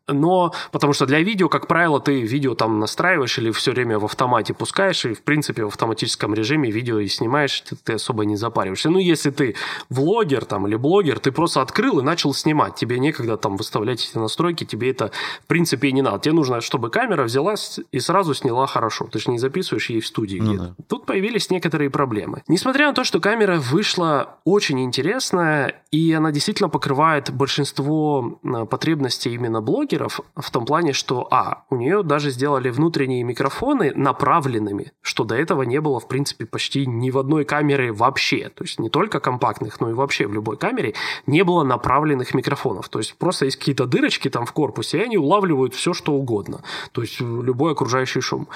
Но, 0.08 0.54
потому 0.72 0.92
что 0.92 1.06
для 1.06 1.20
видео, 1.20 1.48
как 1.48 1.66
правило, 1.66 2.00
ты 2.00 2.22
видео 2.22 2.54
там 2.54 2.78
настраиваешь 2.78 3.38
или 3.38 3.50
все 3.50 3.72
время 3.72 3.98
в 3.98 4.04
автомате 4.04 4.54
пускаешь, 4.54 5.04
и, 5.04 5.14
в 5.14 5.22
принципе, 5.22 5.64
в 5.64 5.68
автоматическом 5.68 6.32
режиме 6.32 6.70
видео 6.70 6.98
и 6.98 7.08
снимаешь, 7.08 7.62
ты, 7.84 7.94
особо 7.94 8.24
не 8.24 8.36
запариваешься. 8.36 8.88
Ну, 8.88 8.98
если 8.98 9.30
ты 9.30 9.54
влогер 9.90 10.44
там 10.44 10.66
или 10.66 10.76
блогер, 10.76 11.18
ты 11.18 11.32
просто 11.32 11.60
открыл 11.60 12.00
и 12.00 12.02
начал 12.02 12.32
снимать. 12.32 12.76
Тебе 12.76 12.98
некогда 12.98 13.36
там 13.36 13.56
выставлять 13.56 14.08
эти 14.08 14.16
настройки, 14.16 14.64
тебе 14.64 14.90
это, 14.90 15.10
в 15.44 15.46
принципе, 15.46 15.88
и 15.88 15.92
не 15.92 16.02
надо. 16.02 16.20
Тебе 16.20 16.34
нужно, 16.34 16.60
чтобы 16.60 16.88
камера 16.88 17.24
взялась 17.24 17.80
и 17.92 18.00
сразу 18.00 18.32
сняла 18.34 18.66
хорошо. 18.66 19.08
Ты 19.10 19.18
же 19.18 19.30
не 19.30 19.38
записываешь 19.38 19.90
ей 19.90 20.00
в 20.00 20.06
студии 20.06 20.38
ну, 20.38 20.56
Да. 20.56 20.74
Тут 20.88 21.04
появились 21.04 21.50
некоторые 21.50 21.90
проблемы. 21.90 22.42
Несмотря 22.48 22.88
на 22.88 22.94
то, 22.94 23.04
что 23.04 23.20
камера 23.20 23.58
вышла 23.58 24.38
очень 24.44 24.82
интересная, 24.82 25.82
и 25.90 26.12
она 26.12 26.32
действительно 26.32 26.68
покрывает 26.68 27.30
большинство 27.30 28.38
э, 28.42 28.64
потребностей 28.66 29.34
именно 29.34 29.60
блогеров 29.66 30.20
в 30.34 30.50
том 30.50 30.64
плане, 30.64 30.94
что, 30.94 31.28
а, 31.30 31.64
у 31.68 31.76
нее 31.76 32.02
даже 32.02 32.30
сделали 32.30 32.70
внутренние 32.70 33.22
микрофоны 33.22 33.92
направленными, 33.94 34.92
что 35.02 35.24
до 35.24 35.34
этого 35.34 35.62
не 35.62 35.80
было, 35.82 36.00
в 36.00 36.08
принципе, 36.08 36.46
почти 36.46 36.86
ни 36.86 37.10
в 37.10 37.18
одной 37.18 37.44
камере 37.44 37.92
вообще. 37.92 38.48
То 38.48 38.64
есть 38.64 38.80
не 38.80 38.88
только 38.88 39.20
компактных, 39.20 39.80
но 39.80 39.90
и 39.90 39.92
вообще 39.92 40.26
в 40.26 40.32
любой 40.32 40.56
камере 40.56 40.94
не 41.26 41.44
было 41.44 41.64
направленных 41.64 42.32
микрофонов. 42.32 42.88
То 42.88 43.00
есть 43.00 43.18
просто 43.18 43.44
есть 43.44 43.58
какие-то 43.58 43.84
дырочки 43.84 44.30
там 44.30 44.46
в 44.46 44.52
корпусе, 44.52 44.98
и 44.98 45.02
они 45.02 45.18
улавливают 45.18 45.74
все, 45.74 45.92
что 45.92 46.12
угодно. 46.12 46.62
То 46.92 47.02
есть 47.02 47.20
любой 47.20 47.72
окружающий 47.72 48.20
шум. 48.20 48.48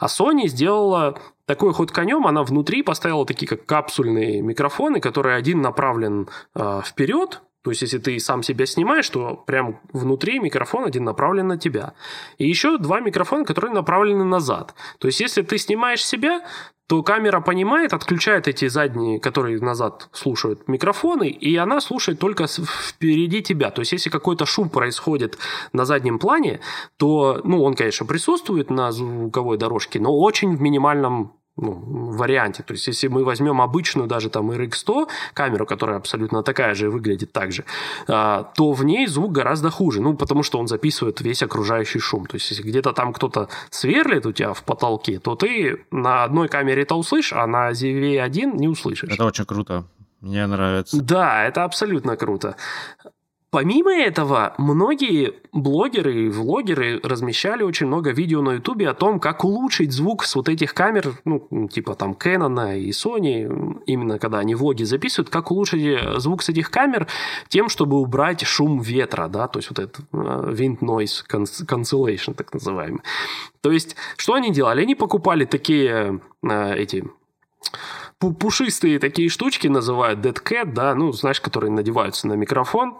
А 0.00 0.06
Sony 0.06 0.46
сделала 0.46 1.18
такой 1.46 1.72
ход 1.72 1.90
конем, 1.90 2.26
она 2.26 2.44
внутри 2.44 2.82
поставила 2.82 3.26
такие 3.26 3.48
как 3.48 3.66
капсульные 3.66 4.40
микрофоны, 4.42 5.00
которые 5.00 5.36
один 5.36 5.60
направлен 5.60 6.28
э, 6.54 6.80
вперед, 6.84 7.42
то 7.62 7.70
есть, 7.70 7.82
если 7.82 7.98
ты 7.98 8.18
сам 8.18 8.42
себя 8.42 8.66
снимаешь, 8.66 9.08
то 9.08 9.36
прям 9.46 9.80
внутри 9.92 10.40
микрофон 10.40 10.84
один 10.84 11.04
направлен 11.04 11.46
на 11.46 11.58
тебя. 11.58 11.94
И 12.38 12.48
еще 12.48 12.76
два 12.76 13.00
микрофона, 13.00 13.44
которые 13.44 13.72
направлены 13.72 14.24
назад. 14.24 14.74
То 14.98 15.06
есть, 15.06 15.20
если 15.20 15.42
ты 15.42 15.58
снимаешь 15.58 16.04
себя, 16.04 16.42
то 16.88 17.02
камера 17.04 17.40
понимает, 17.40 17.94
отключает 17.94 18.48
эти 18.48 18.66
задние, 18.66 19.20
которые 19.20 19.60
назад 19.60 20.08
слушают 20.12 20.66
микрофоны, 20.66 21.28
и 21.28 21.56
она 21.56 21.80
слушает 21.80 22.18
только 22.18 22.46
впереди 22.48 23.42
тебя. 23.42 23.70
То 23.70 23.80
есть, 23.80 23.92
если 23.92 24.10
какой-то 24.10 24.44
шум 24.44 24.68
происходит 24.68 25.38
на 25.72 25.84
заднем 25.84 26.18
плане, 26.18 26.60
то, 26.96 27.40
ну, 27.44 27.62
он, 27.62 27.76
конечно, 27.76 28.04
присутствует 28.06 28.70
на 28.70 28.90
звуковой 28.90 29.56
дорожке, 29.56 30.00
но 30.00 30.18
очень 30.18 30.56
в 30.56 30.60
минимальном 30.60 31.32
ну, 31.56 31.72
варианте. 32.12 32.62
То 32.62 32.72
есть, 32.72 32.86
если 32.86 33.08
мы 33.08 33.24
возьмем 33.24 33.60
обычную 33.60 34.08
даже 34.08 34.30
там 34.30 34.50
RX100 34.50 35.08
камеру, 35.34 35.66
которая 35.66 35.98
абсолютно 35.98 36.42
такая 36.42 36.74
же 36.74 36.86
и 36.86 36.88
выглядит 36.88 37.32
так 37.32 37.52
же, 37.52 37.64
а, 38.08 38.44
то 38.54 38.72
в 38.72 38.84
ней 38.84 39.06
звук 39.06 39.32
гораздо 39.32 39.70
хуже. 39.70 40.00
Ну, 40.00 40.14
потому 40.16 40.42
что 40.42 40.58
он 40.58 40.66
записывает 40.66 41.20
весь 41.20 41.42
окружающий 41.42 41.98
шум. 41.98 42.26
То 42.26 42.36
есть, 42.36 42.50
если 42.50 42.62
где-то 42.62 42.92
там 42.92 43.12
кто-то 43.12 43.48
сверлит 43.70 44.26
у 44.26 44.32
тебя 44.32 44.54
в 44.54 44.62
потолке, 44.62 45.18
то 45.18 45.34
ты 45.34 45.84
на 45.90 46.24
одной 46.24 46.48
камере 46.48 46.82
это 46.82 46.94
услышишь, 46.94 47.32
а 47.34 47.46
на 47.46 47.70
ZV-1 47.70 48.56
не 48.56 48.68
услышишь. 48.68 49.12
Это 49.12 49.24
очень 49.24 49.44
круто. 49.44 49.84
Мне 50.20 50.46
нравится. 50.46 51.02
Да, 51.02 51.44
это 51.44 51.64
абсолютно 51.64 52.16
круто. 52.16 52.56
Помимо 53.52 53.92
этого, 53.92 54.54
многие 54.56 55.34
блогеры 55.52 56.24
и 56.24 56.28
влогеры 56.30 56.98
размещали 57.02 57.62
очень 57.62 57.86
много 57.86 58.10
видео 58.10 58.40
на 58.40 58.52
Ютубе 58.52 58.88
о 58.88 58.94
том, 58.94 59.20
как 59.20 59.44
улучшить 59.44 59.92
звук 59.92 60.24
с 60.24 60.34
вот 60.36 60.48
этих 60.48 60.72
камер, 60.72 61.20
ну, 61.26 61.68
типа 61.68 61.94
там 61.94 62.12
Canon 62.12 62.80
и 62.80 62.88
Sony, 62.92 63.82
именно 63.84 64.18
когда 64.18 64.38
они 64.38 64.54
влоги 64.54 64.84
записывают, 64.84 65.28
как 65.28 65.50
улучшить 65.50 65.84
э, 65.84 66.18
звук 66.18 66.42
с 66.42 66.48
этих 66.48 66.70
камер 66.70 67.08
тем, 67.48 67.68
чтобы 67.68 68.00
убрать 68.00 68.40
шум 68.40 68.80
ветра, 68.80 69.28
да, 69.28 69.48
то 69.48 69.58
есть 69.58 69.68
вот 69.68 69.80
этот 69.80 69.98
э, 70.00 70.16
wind 70.16 70.78
noise 70.78 71.22
cancellation, 71.28 72.32
так 72.32 72.54
называемый. 72.54 73.02
То 73.60 73.70
есть, 73.70 73.96
что 74.16 74.32
они 74.32 74.50
делали? 74.50 74.80
Они 74.80 74.94
покупали 74.94 75.44
такие 75.44 76.22
э, 76.42 76.74
эти 76.74 77.04
пушистые 78.18 78.98
такие 78.98 79.28
штучки 79.28 79.66
называют 79.66 80.20
Dead 80.20 80.42
Cat, 80.42 80.72
да, 80.72 80.94
ну, 80.94 81.12
знаешь, 81.12 81.40
которые 81.42 81.70
надеваются 81.70 82.28
на 82.28 82.32
микрофон, 82.32 82.94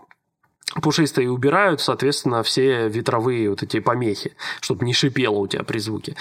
пушистые 0.80 1.30
убирают, 1.30 1.80
соответственно, 1.80 2.42
все 2.42 2.88
ветровые 2.88 3.50
вот 3.50 3.62
эти 3.62 3.80
помехи, 3.80 4.34
чтобы 4.60 4.84
не 4.84 4.94
шипело 4.94 5.38
у 5.38 5.46
тебя 5.46 5.64
при 5.64 5.78
звуке. 5.78 6.16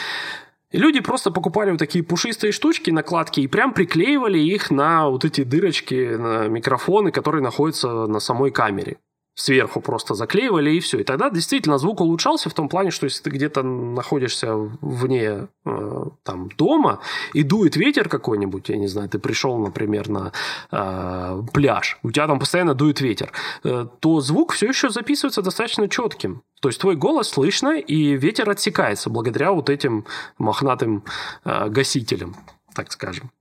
И 0.71 0.77
люди 0.77 1.01
просто 1.01 1.31
покупали 1.31 1.71
вот 1.71 1.79
такие 1.79 2.03
пушистые 2.03 2.51
штучки, 2.51 2.91
накладки, 2.91 3.41
и 3.41 3.47
прям 3.47 3.73
приклеивали 3.73 4.39
их 4.39 4.71
на 4.71 5.09
вот 5.09 5.25
эти 5.25 5.43
дырочки, 5.43 6.15
на 6.15 6.47
микрофоны, 6.47 7.11
которые 7.11 7.43
находятся 7.43 8.07
на 8.07 8.19
самой 8.19 8.51
камере 8.51 8.97
сверху 9.35 9.81
просто 9.81 10.13
заклеивали 10.13 10.71
и 10.71 10.79
все. 10.79 10.99
И 10.99 11.03
тогда 11.03 11.29
действительно 11.29 11.77
звук 11.77 12.01
улучшался 12.01 12.49
в 12.49 12.53
том 12.53 12.69
плане, 12.69 12.91
что 12.91 13.05
если 13.05 13.23
ты 13.23 13.29
где-то 13.29 13.63
находишься 13.63 14.55
вне 14.55 15.47
э, 15.65 16.03
там 16.23 16.49
дома 16.57 16.99
и 17.33 17.43
дует 17.43 17.75
ветер 17.75 18.09
какой-нибудь, 18.09 18.69
я 18.69 18.77
не 18.77 18.87
знаю, 18.87 19.09
ты 19.09 19.19
пришел, 19.19 19.57
например, 19.57 20.09
на 20.09 20.31
э, 20.71 21.43
пляж, 21.53 21.97
у 22.03 22.11
тебя 22.11 22.27
там 22.27 22.39
постоянно 22.39 22.73
дует 22.73 23.01
ветер, 23.01 23.31
э, 23.63 23.87
то 23.99 24.19
звук 24.21 24.53
все 24.53 24.67
еще 24.67 24.89
записывается 24.89 25.41
достаточно 25.41 25.87
четким. 25.87 26.43
То 26.61 26.69
есть 26.69 26.79
твой 26.79 26.95
голос 26.95 27.29
слышно, 27.29 27.79
и 27.79 28.15
ветер 28.17 28.49
отсекается 28.49 29.09
благодаря 29.09 29.51
вот 29.51 29.69
этим 29.69 30.05
мохнатым 30.37 31.03
э, 31.43 31.69
гасителям, 31.69 32.35
так 32.75 32.91
скажем. 32.91 33.31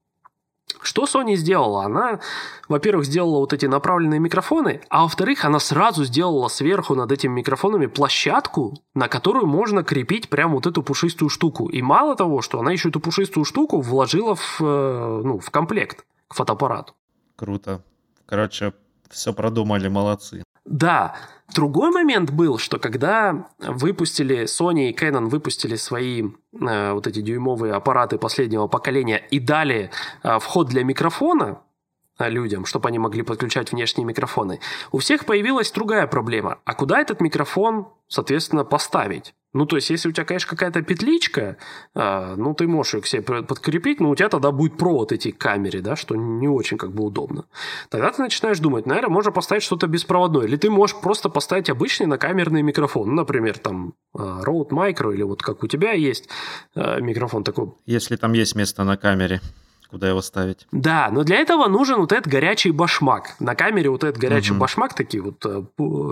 Что 0.82 1.04
Sony 1.04 1.34
сделала? 1.34 1.84
Она, 1.84 2.20
во-первых, 2.68 3.06
сделала 3.06 3.38
вот 3.38 3.52
эти 3.52 3.66
направленные 3.66 4.20
микрофоны, 4.20 4.80
а 4.88 5.02
во-вторых, 5.02 5.44
она 5.44 5.58
сразу 5.58 6.04
сделала 6.04 6.48
сверху 6.48 6.94
над 6.94 7.12
этими 7.12 7.32
микрофонами 7.32 7.86
площадку, 7.86 8.78
на 8.94 9.08
которую 9.08 9.46
можно 9.46 9.82
крепить 9.82 10.28
прям 10.28 10.52
вот 10.52 10.66
эту 10.66 10.82
пушистую 10.82 11.28
штуку. 11.28 11.68
И 11.68 11.82
мало 11.82 12.16
того, 12.16 12.42
что 12.42 12.60
она 12.60 12.72
еще 12.72 12.88
эту 12.88 13.00
пушистую 13.00 13.44
штуку 13.44 13.80
вложила 13.80 14.34
в, 14.34 14.60
э, 14.60 15.22
ну, 15.24 15.38
в 15.38 15.50
комплект 15.50 16.04
к 16.28 16.34
фотоаппарату. 16.34 16.94
Круто. 17.36 17.82
Короче, 18.26 18.74
все 19.08 19.32
продумали, 19.32 19.88
молодцы. 19.88 20.44
Да. 20.64 21.16
Другой 21.54 21.90
момент 21.90 22.30
был, 22.30 22.58
что 22.58 22.78
когда 22.78 23.48
выпустили 23.58 24.44
Sony 24.44 24.90
и 24.90 24.94
Canon 24.96 25.26
выпустили 25.28 25.74
свои 25.74 26.22
э, 26.22 26.92
вот 26.92 27.06
эти 27.06 27.20
дюймовые 27.20 27.74
аппараты 27.74 28.18
последнего 28.18 28.68
поколения 28.68 29.16
и 29.30 29.40
дали 29.40 29.90
э, 30.22 30.38
вход 30.38 30.68
для 30.68 30.84
микрофона 30.84 31.60
э, 32.18 32.30
людям, 32.30 32.66
чтобы 32.66 32.88
они 32.88 33.00
могли 33.00 33.22
подключать 33.22 33.72
внешние 33.72 34.04
микрофоны, 34.04 34.60
у 34.92 34.98
всех 34.98 35.24
появилась 35.24 35.72
другая 35.72 36.06
проблема. 36.06 36.58
А 36.64 36.74
куда 36.74 37.00
этот 37.00 37.20
микрофон, 37.20 37.88
соответственно, 38.06 38.64
поставить? 38.64 39.34
Ну, 39.52 39.66
то 39.66 39.76
есть, 39.76 39.90
если 39.90 40.08
у 40.08 40.12
тебя, 40.12 40.24
конечно, 40.24 40.48
какая-то 40.48 40.82
петличка, 40.82 41.56
а, 41.94 42.36
ну, 42.36 42.54
ты 42.54 42.68
можешь 42.68 42.94
ее 42.94 43.00
к 43.00 43.06
себе 43.06 43.22
подкрепить, 43.22 44.00
но 44.00 44.10
у 44.10 44.14
тебя 44.14 44.28
тогда 44.28 44.52
будет 44.52 44.76
провод 44.76 45.12
идти 45.12 45.32
к 45.32 45.38
камере, 45.38 45.80
да, 45.80 45.96
что 45.96 46.14
не 46.14 46.48
очень 46.48 46.78
как 46.78 46.92
бы 46.92 47.04
удобно. 47.04 47.46
Тогда 47.88 48.10
ты 48.10 48.22
начинаешь 48.22 48.60
думать, 48.60 48.86
наверное, 48.86 49.10
можно 49.10 49.32
поставить 49.32 49.64
что-то 49.64 49.88
беспроводное. 49.88 50.46
Или 50.46 50.56
ты 50.56 50.70
можешь 50.70 50.96
просто 51.00 51.28
поставить 51.28 51.68
обычный 51.68 52.06
накамерный 52.06 52.62
микрофон. 52.62 53.08
Ну, 53.08 53.14
например, 53.14 53.58
там 53.58 53.94
а, 54.14 54.42
Rode 54.44 54.70
Micro, 54.70 55.12
или 55.12 55.22
вот 55.22 55.42
как 55.42 55.64
у 55.64 55.66
тебя 55.66 55.92
есть 55.92 56.28
а, 56.76 57.00
микрофон 57.00 57.42
такой. 57.42 57.72
Если 57.86 58.16
там 58.16 58.32
есть 58.32 58.54
место 58.54 58.84
на 58.84 58.96
камере 58.96 59.40
куда 59.90 60.08
его 60.08 60.22
ставить. 60.22 60.66
Да, 60.72 61.10
но 61.10 61.24
для 61.24 61.36
этого 61.36 61.66
нужен 61.68 62.00
вот 62.00 62.12
этот 62.12 62.28
горячий 62.28 62.70
башмак. 62.70 63.34
На 63.40 63.54
камере 63.54 63.90
вот 63.90 64.04
этот 64.04 64.20
горячий 64.20 64.52
угу. 64.52 64.60
башмак, 64.60 64.94
такие 64.94 65.22
вот 65.22 65.44
э, 65.44 65.62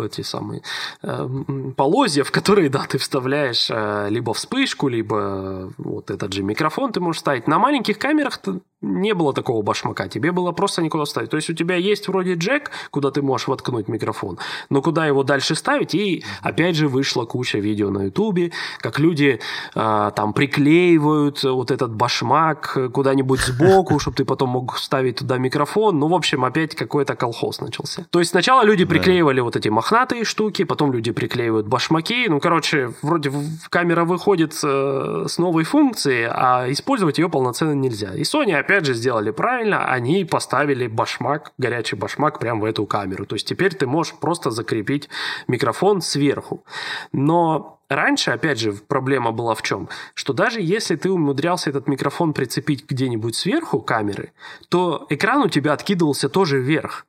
эти 0.06 0.22
самые 0.22 0.62
э, 1.02 1.28
полозья, 1.76 2.24
в 2.24 2.32
которые, 2.32 2.68
да, 2.70 2.84
ты 2.88 2.98
вставляешь 2.98 3.68
э, 3.70 4.08
либо 4.10 4.34
вспышку, 4.34 4.88
либо 4.88 5.72
вот 5.78 6.10
этот 6.10 6.32
же 6.32 6.42
микрофон 6.42 6.92
ты 6.92 7.00
можешь 7.00 7.20
ставить. 7.20 7.46
На 7.46 7.58
маленьких 7.58 7.98
камерах 7.98 8.40
не 8.88 9.14
было 9.14 9.32
такого 9.32 9.62
башмака, 9.62 10.08
тебе 10.08 10.32
было 10.32 10.52
просто 10.52 10.82
никуда 10.82 11.04
ставить. 11.06 11.30
То 11.30 11.36
есть 11.36 11.50
у 11.50 11.54
тебя 11.54 11.76
есть 11.76 12.08
вроде 12.08 12.34
джек, 12.34 12.70
куда 12.90 13.10
ты 13.10 13.22
можешь 13.22 13.48
воткнуть 13.48 13.88
микрофон, 13.88 14.38
но 14.70 14.82
куда 14.82 15.06
его 15.06 15.22
дальше 15.22 15.54
ставить, 15.54 15.94
и 15.94 16.24
опять 16.42 16.76
же 16.76 16.88
вышла 16.88 17.24
куча 17.24 17.58
видео 17.58 17.90
на 17.90 18.04
ютубе, 18.04 18.52
как 18.78 18.98
люди 18.98 19.40
э, 19.74 20.10
там 20.14 20.32
приклеивают 20.32 21.42
вот 21.42 21.70
этот 21.70 21.94
башмак 21.94 22.76
куда-нибудь 22.92 23.40
сбоку, 23.40 23.98
чтобы 23.98 24.16
ты 24.16 24.24
потом 24.24 24.50
мог 24.50 24.78
ставить 24.78 25.16
туда 25.16 25.38
микрофон. 25.38 25.98
Ну, 25.98 26.08
в 26.08 26.14
общем, 26.14 26.44
опять 26.44 26.74
какой-то 26.74 27.16
колхоз 27.16 27.60
начался. 27.60 28.06
То 28.10 28.18
есть 28.18 28.30
сначала 28.30 28.64
люди 28.64 28.84
приклеивали 28.84 29.40
вот 29.40 29.56
эти 29.56 29.68
мохнатые 29.68 30.24
штуки, 30.24 30.64
потом 30.64 30.92
люди 30.92 31.12
приклеивают 31.12 31.66
башмаки. 31.66 32.28
Ну, 32.28 32.40
короче, 32.40 32.92
вроде 33.02 33.32
камера 33.70 34.04
выходит 34.04 34.54
э, 34.62 35.24
с 35.28 35.38
новой 35.38 35.64
функцией, 35.64 36.28
а 36.30 36.70
использовать 36.70 37.18
ее 37.18 37.28
полноценно 37.28 37.72
нельзя. 37.72 38.14
И 38.14 38.22
Sony 38.22 38.52
опять 38.78 38.86
же 38.86 38.94
сделали 38.94 39.32
правильно, 39.32 39.86
они 39.86 40.24
поставили 40.24 40.86
башмак, 40.86 41.52
горячий 41.58 41.96
башмак 41.96 42.38
прямо 42.38 42.60
в 42.60 42.64
эту 42.64 42.86
камеру. 42.86 43.26
То 43.26 43.34
есть 43.34 43.48
теперь 43.48 43.74
ты 43.74 43.86
можешь 43.86 44.14
просто 44.14 44.50
закрепить 44.50 45.08
микрофон 45.48 46.00
сверху. 46.00 46.64
Но 47.12 47.80
раньше, 47.88 48.30
опять 48.30 48.60
же, 48.60 48.72
проблема 48.72 49.32
была 49.32 49.54
в 49.54 49.62
чем? 49.62 49.88
Что 50.14 50.32
даже 50.32 50.60
если 50.60 50.94
ты 50.94 51.10
умудрялся 51.10 51.70
этот 51.70 51.88
микрофон 51.88 52.32
прицепить 52.32 52.88
где-нибудь 52.88 53.34
сверху 53.34 53.80
камеры, 53.80 54.32
то 54.68 55.06
экран 55.10 55.42
у 55.42 55.48
тебя 55.48 55.72
откидывался 55.72 56.28
тоже 56.28 56.60
вверх. 56.60 57.04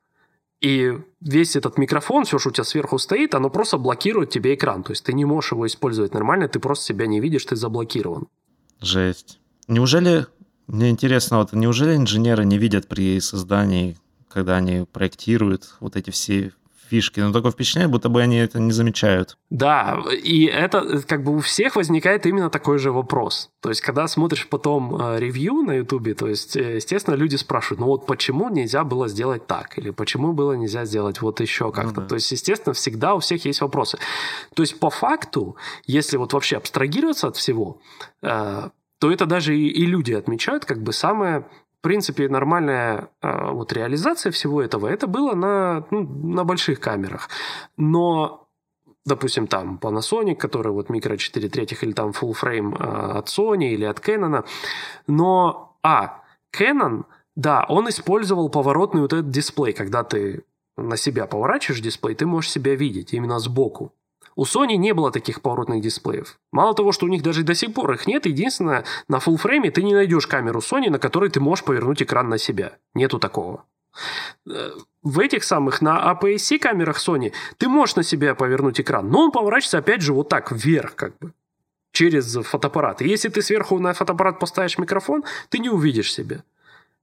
И 0.62 0.94
весь 1.22 1.56
этот 1.56 1.78
микрофон, 1.78 2.24
все, 2.26 2.40
что 2.40 2.50
у 2.50 2.52
тебя 2.52 2.64
сверху 2.64 2.98
стоит, 2.98 3.36
оно 3.36 3.50
просто 3.50 3.78
блокирует 3.78 4.32
тебе 4.32 4.56
экран. 4.56 4.82
То 4.82 4.92
есть 4.92 5.06
ты 5.06 5.14
не 5.14 5.26
можешь 5.26 5.52
его 5.52 5.68
использовать 5.68 6.14
нормально, 6.14 6.48
ты 6.48 6.60
просто 6.60 6.86
себя 6.86 7.06
не 7.06 7.20
видишь, 7.20 7.46
ты 7.46 7.56
заблокирован. 7.56 8.28
Жесть. 8.82 9.40
Неужели 9.68 10.26
мне 10.70 10.90
интересно, 10.90 11.40
вот 11.40 11.54
неужели 11.54 11.96
инженеры 11.96 12.46
не 12.46 12.58
видят 12.58 12.88
при 12.88 13.20
создании, 13.20 13.98
когда 14.30 14.58
они 14.58 14.86
проектируют 14.92 15.76
вот 15.80 15.96
эти 15.96 16.12
все 16.12 16.52
фишки, 16.90 17.20
но 17.20 17.32
такое 17.32 17.52
впечатление, 17.52 17.88
будто 17.88 18.10
бы 18.10 18.22
они 18.22 18.38
это 18.38 18.60
не 18.60 18.72
замечают. 18.72 19.38
Да, 19.50 20.00
и 20.24 20.46
это 20.46 21.02
как 21.08 21.24
бы 21.24 21.36
у 21.36 21.40
всех 21.40 21.76
возникает 21.76 22.26
именно 22.26 22.50
такой 22.50 22.80
же 22.80 22.92
вопрос. 22.92 23.52
То 23.62 23.70
есть, 23.70 23.82
когда 23.82 24.08
смотришь 24.08 24.48
потом 24.48 24.96
э, 25.00 25.20
ревью 25.20 25.62
на 25.62 25.74
Ютубе, 25.74 26.16
то 26.16 26.28
есть, 26.28 26.56
э, 26.56 26.78
естественно, 26.78 27.16
люди 27.16 27.36
спрашивают, 27.36 27.80
ну 27.80 27.88
вот 27.88 28.06
почему 28.06 28.50
нельзя 28.50 28.84
было 28.84 29.08
сделать 29.08 29.46
так? 29.48 29.78
Или 29.78 29.92
почему 29.92 30.34
было 30.34 30.54
нельзя 30.54 30.86
сделать 30.86 31.22
вот 31.22 31.42
еще 31.42 31.72
как-то? 31.72 32.02
Ну, 32.02 32.02
да. 32.02 32.08
То 32.08 32.16
есть, 32.16 32.32
естественно, 32.32 32.74
всегда 32.74 33.16
у 33.16 33.20
всех 33.20 33.46
есть 33.46 33.62
вопросы. 33.62 34.00
То 34.56 34.64
есть, 34.64 34.80
по 34.80 34.90
факту, 34.90 35.56
если 35.86 36.18
вот 36.18 36.34
вообще 36.34 36.58
абстрагироваться 36.58 37.28
от 37.28 37.38
всего, 37.38 37.80
э, 38.22 38.70
то 39.00 39.12
это 39.12 39.25
даже 39.25 39.58
и, 39.58 39.68
и 39.68 39.86
люди 39.86 40.13
отмечают, 40.13 40.65
как 40.65 40.82
бы 40.84 40.94
самое 40.94 41.46
в 41.79 41.82
принципе, 41.82 42.27
нормальная 42.27 43.10
э, 43.22 43.51
вот 43.51 43.72
реализация 43.72 44.34
всего 44.34 44.62
этого, 44.62 44.88
это 44.88 45.08
было 45.08 45.34
на, 45.34 45.86
ну, 45.91 46.01
на 46.01 46.44
больших 46.44 46.82
камерах. 46.82 47.29
Но 47.77 48.50
допустим, 49.06 49.48
там 49.48 49.79
Panasonic, 49.82 50.36
который 50.36 50.72
вот 50.72 50.89
микро 50.89 51.18
4 51.18 51.50
третьих, 51.50 51.84
или 51.84 51.94
там 51.94 52.10
full 52.12 52.34
frame 52.34 52.75
э, 52.77 53.18
от 53.18 53.27
Sony 53.27 53.70
или 53.70 53.86
от 53.86 54.00
Canon. 54.00 54.46
Но, 55.08 55.77
а, 55.84 56.22
Canon, 56.58 57.06
да, 57.36 57.65
он 57.70 57.89
использовал 57.89 58.50
поворотный 58.50 59.01
вот 59.01 59.13
этот 59.13 59.29
дисплей, 59.29 59.74
когда 59.74 60.03
ты 60.03 60.44
на 60.77 60.98
себя 60.98 61.25
поворачиваешь 61.27 61.81
дисплей, 61.81 62.16
ты 62.16 62.25
можешь 62.25 62.51
себя 62.51 62.75
видеть 62.75 63.14
именно 63.14 63.40
сбоку. 63.40 63.94
У 64.40 64.44
Sony 64.44 64.78
не 64.78 64.94
было 64.94 65.12
таких 65.12 65.42
поворотных 65.42 65.82
дисплеев. 65.82 66.40
Мало 66.54 66.74
того, 66.74 66.94
что 66.94 67.06
у 67.06 67.10
них 67.10 67.22
даже 67.22 67.44
до 67.44 67.54
сих 67.54 67.74
пор 67.74 67.92
их 67.92 68.08
нет, 68.08 68.25
единственное, 68.25 68.86
на 69.10 69.18
full 69.18 69.36
фрейме 69.36 69.70
ты 69.70 69.84
не 69.84 69.94
найдешь 69.94 70.28
камеру 70.28 70.62
Sony, 70.62 70.90
на 70.90 70.98
которой 70.98 71.30
ты 71.30 71.42
можешь 71.42 71.66
повернуть 71.66 72.02
экран 72.02 72.30
на 72.30 72.38
себя. 72.38 72.78
Нету 72.94 73.20
такого. 73.20 73.66
Э, 74.50 74.70
в 75.04 75.20
этих 75.20 75.44
самых, 75.44 75.82
на 75.82 76.14
APS-C 76.14 76.58
камерах 76.58 77.06
Sony, 77.06 77.34
ты 77.58 77.68
можешь 77.68 77.98
на 77.98 78.04
себя 78.04 78.34
повернуть 78.34 78.80
экран, 78.80 79.10
но 79.10 79.25
он 79.25 79.32
поворачивается 79.32 79.80
опять 79.80 80.02
же 80.02 80.14
вот 80.14 80.30
так, 80.30 80.54
вверх 80.54 80.96
как 80.96 81.18
бы, 81.18 81.34
через 81.92 82.34
фотоаппарат. 82.34 83.02
И 83.02 83.10
если 83.10 83.28
ты 83.28 83.42
сверху 83.42 83.78
на 83.78 83.92
фотоаппарат 83.92 84.40
поставишь 84.40 84.78
микрофон, 84.78 85.25
ты 85.50 85.60
не 85.60 85.70
увидишь 85.70 86.14
себя. 86.14 86.46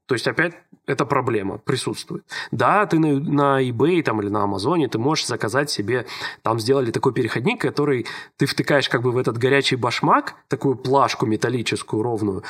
То 0.07 0.15
есть 0.15 0.27
опять 0.29 0.55
эта 0.87 1.05
проблема 1.05 1.59
присутствует. 1.59 2.25
Да, 2.53 2.87
ты 2.87 2.99
на, 2.99 3.19
на 3.19 3.69
eBay 3.69 4.03
там, 4.03 4.23
или 4.23 4.29
на 4.29 4.45
Амазоне 4.45 4.89
ты 4.89 4.99
можешь 4.99 5.27
заказать 5.27 5.69
себе, 5.69 6.07
там 6.43 6.61
сделали 6.61 6.91
такой 6.93 7.13
переходник, 7.13 7.61
который 7.61 8.07
ты 8.37 8.47
втыкаешь 8.47 8.89
как 8.89 9.03
бы 9.03 9.11
в 9.11 9.19
этот 9.19 9.37
горячий 9.37 9.77
башмак, 9.77 10.35
такую 10.49 10.77
плашку 10.77 11.27
металлическую 11.27 12.03
ровную, 12.03 12.45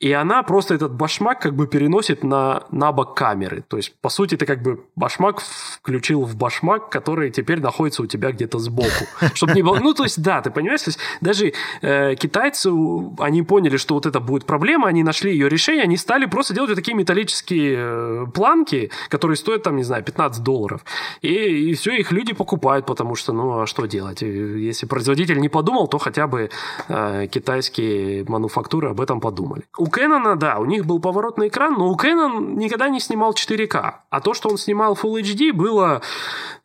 и 0.00 0.10
она 0.12 0.42
просто 0.42 0.74
этот 0.74 0.94
башмак 0.94 1.40
как 1.40 1.54
бы 1.54 1.66
переносит 1.66 2.24
на, 2.24 2.64
на 2.70 2.92
бок 2.92 3.14
камеры. 3.14 3.62
То 3.68 3.76
есть, 3.76 3.94
по 4.00 4.08
сути, 4.08 4.36
ты 4.36 4.46
как 4.46 4.62
бы 4.62 4.84
башмак 4.96 5.40
включил 5.40 6.22
в 6.22 6.34
башмак, 6.36 6.90
который 6.90 7.30
теперь 7.30 7.60
находится 7.60 8.02
у 8.02 8.06
тебя 8.06 8.32
где-то 8.32 8.58
сбоку. 8.58 9.06
Чтобы 9.34 9.52
не 9.52 9.62
было... 9.62 9.78
Ну, 9.78 9.92
то 9.92 10.04
есть, 10.04 10.22
да, 10.22 10.40
ты 10.40 10.50
понимаешь, 10.50 10.82
то 10.82 10.88
есть, 10.88 10.98
даже 11.20 11.52
э, 11.82 12.14
китайцы, 12.14 12.70
они 13.18 13.42
поняли, 13.42 13.76
что 13.76 13.94
вот 13.94 14.06
это 14.06 14.20
будет 14.20 14.46
проблема, 14.46 14.88
они 14.88 15.02
нашли 15.02 15.32
ее 15.32 15.48
решение, 15.48 15.84
они 15.84 15.96
стали 15.96 16.26
просто 16.26 16.54
делать 16.54 16.70
вот 16.70 16.76
такие 16.76 16.94
металлические 17.02 17.76
э, 17.78 18.26
планки, 18.32 18.90
которые 19.08 19.36
стоят 19.36 19.62
там, 19.62 19.76
не 19.76 19.82
знаю, 19.82 20.04
15 20.04 20.42
долларов. 20.42 20.84
И, 21.20 21.70
и 21.70 21.74
все, 21.74 21.92
их 21.92 22.12
люди 22.12 22.32
покупают, 22.32 22.86
потому 22.86 23.16
что, 23.16 23.32
ну, 23.32 23.62
а 23.62 23.66
что 23.66 23.86
делать? 23.86 24.22
Если 24.22 24.86
производитель 24.86 25.40
не 25.40 25.48
подумал, 25.48 25.88
то 25.88 25.98
хотя 25.98 26.26
бы 26.26 26.50
э, 26.88 27.26
китайские 27.26 28.24
мануфактуры 28.28 28.88
об 28.88 29.00
этом 29.00 29.20
подумали. 29.20 29.62
У 29.78 29.86
Canon, 29.86 30.36
да, 30.36 30.58
у 30.58 30.64
них 30.64 30.86
был 30.86 31.00
поворотный 31.00 31.48
экран, 31.48 31.74
но 31.74 31.88
у 31.88 31.96
Canon 31.96 32.54
никогда 32.54 32.88
не 32.88 33.00
снимал 33.00 33.32
4К. 33.32 33.94
А 34.10 34.20
то, 34.20 34.34
что 34.34 34.48
он 34.48 34.58
снимал 34.58 34.94
Full 34.94 35.22
HD, 35.22 35.52
было, 35.52 36.00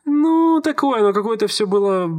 ну, 0.06 0.62
такое, 0.64 1.02
но 1.02 1.14
какое-то 1.14 1.48
все 1.48 1.66
было 1.66 2.10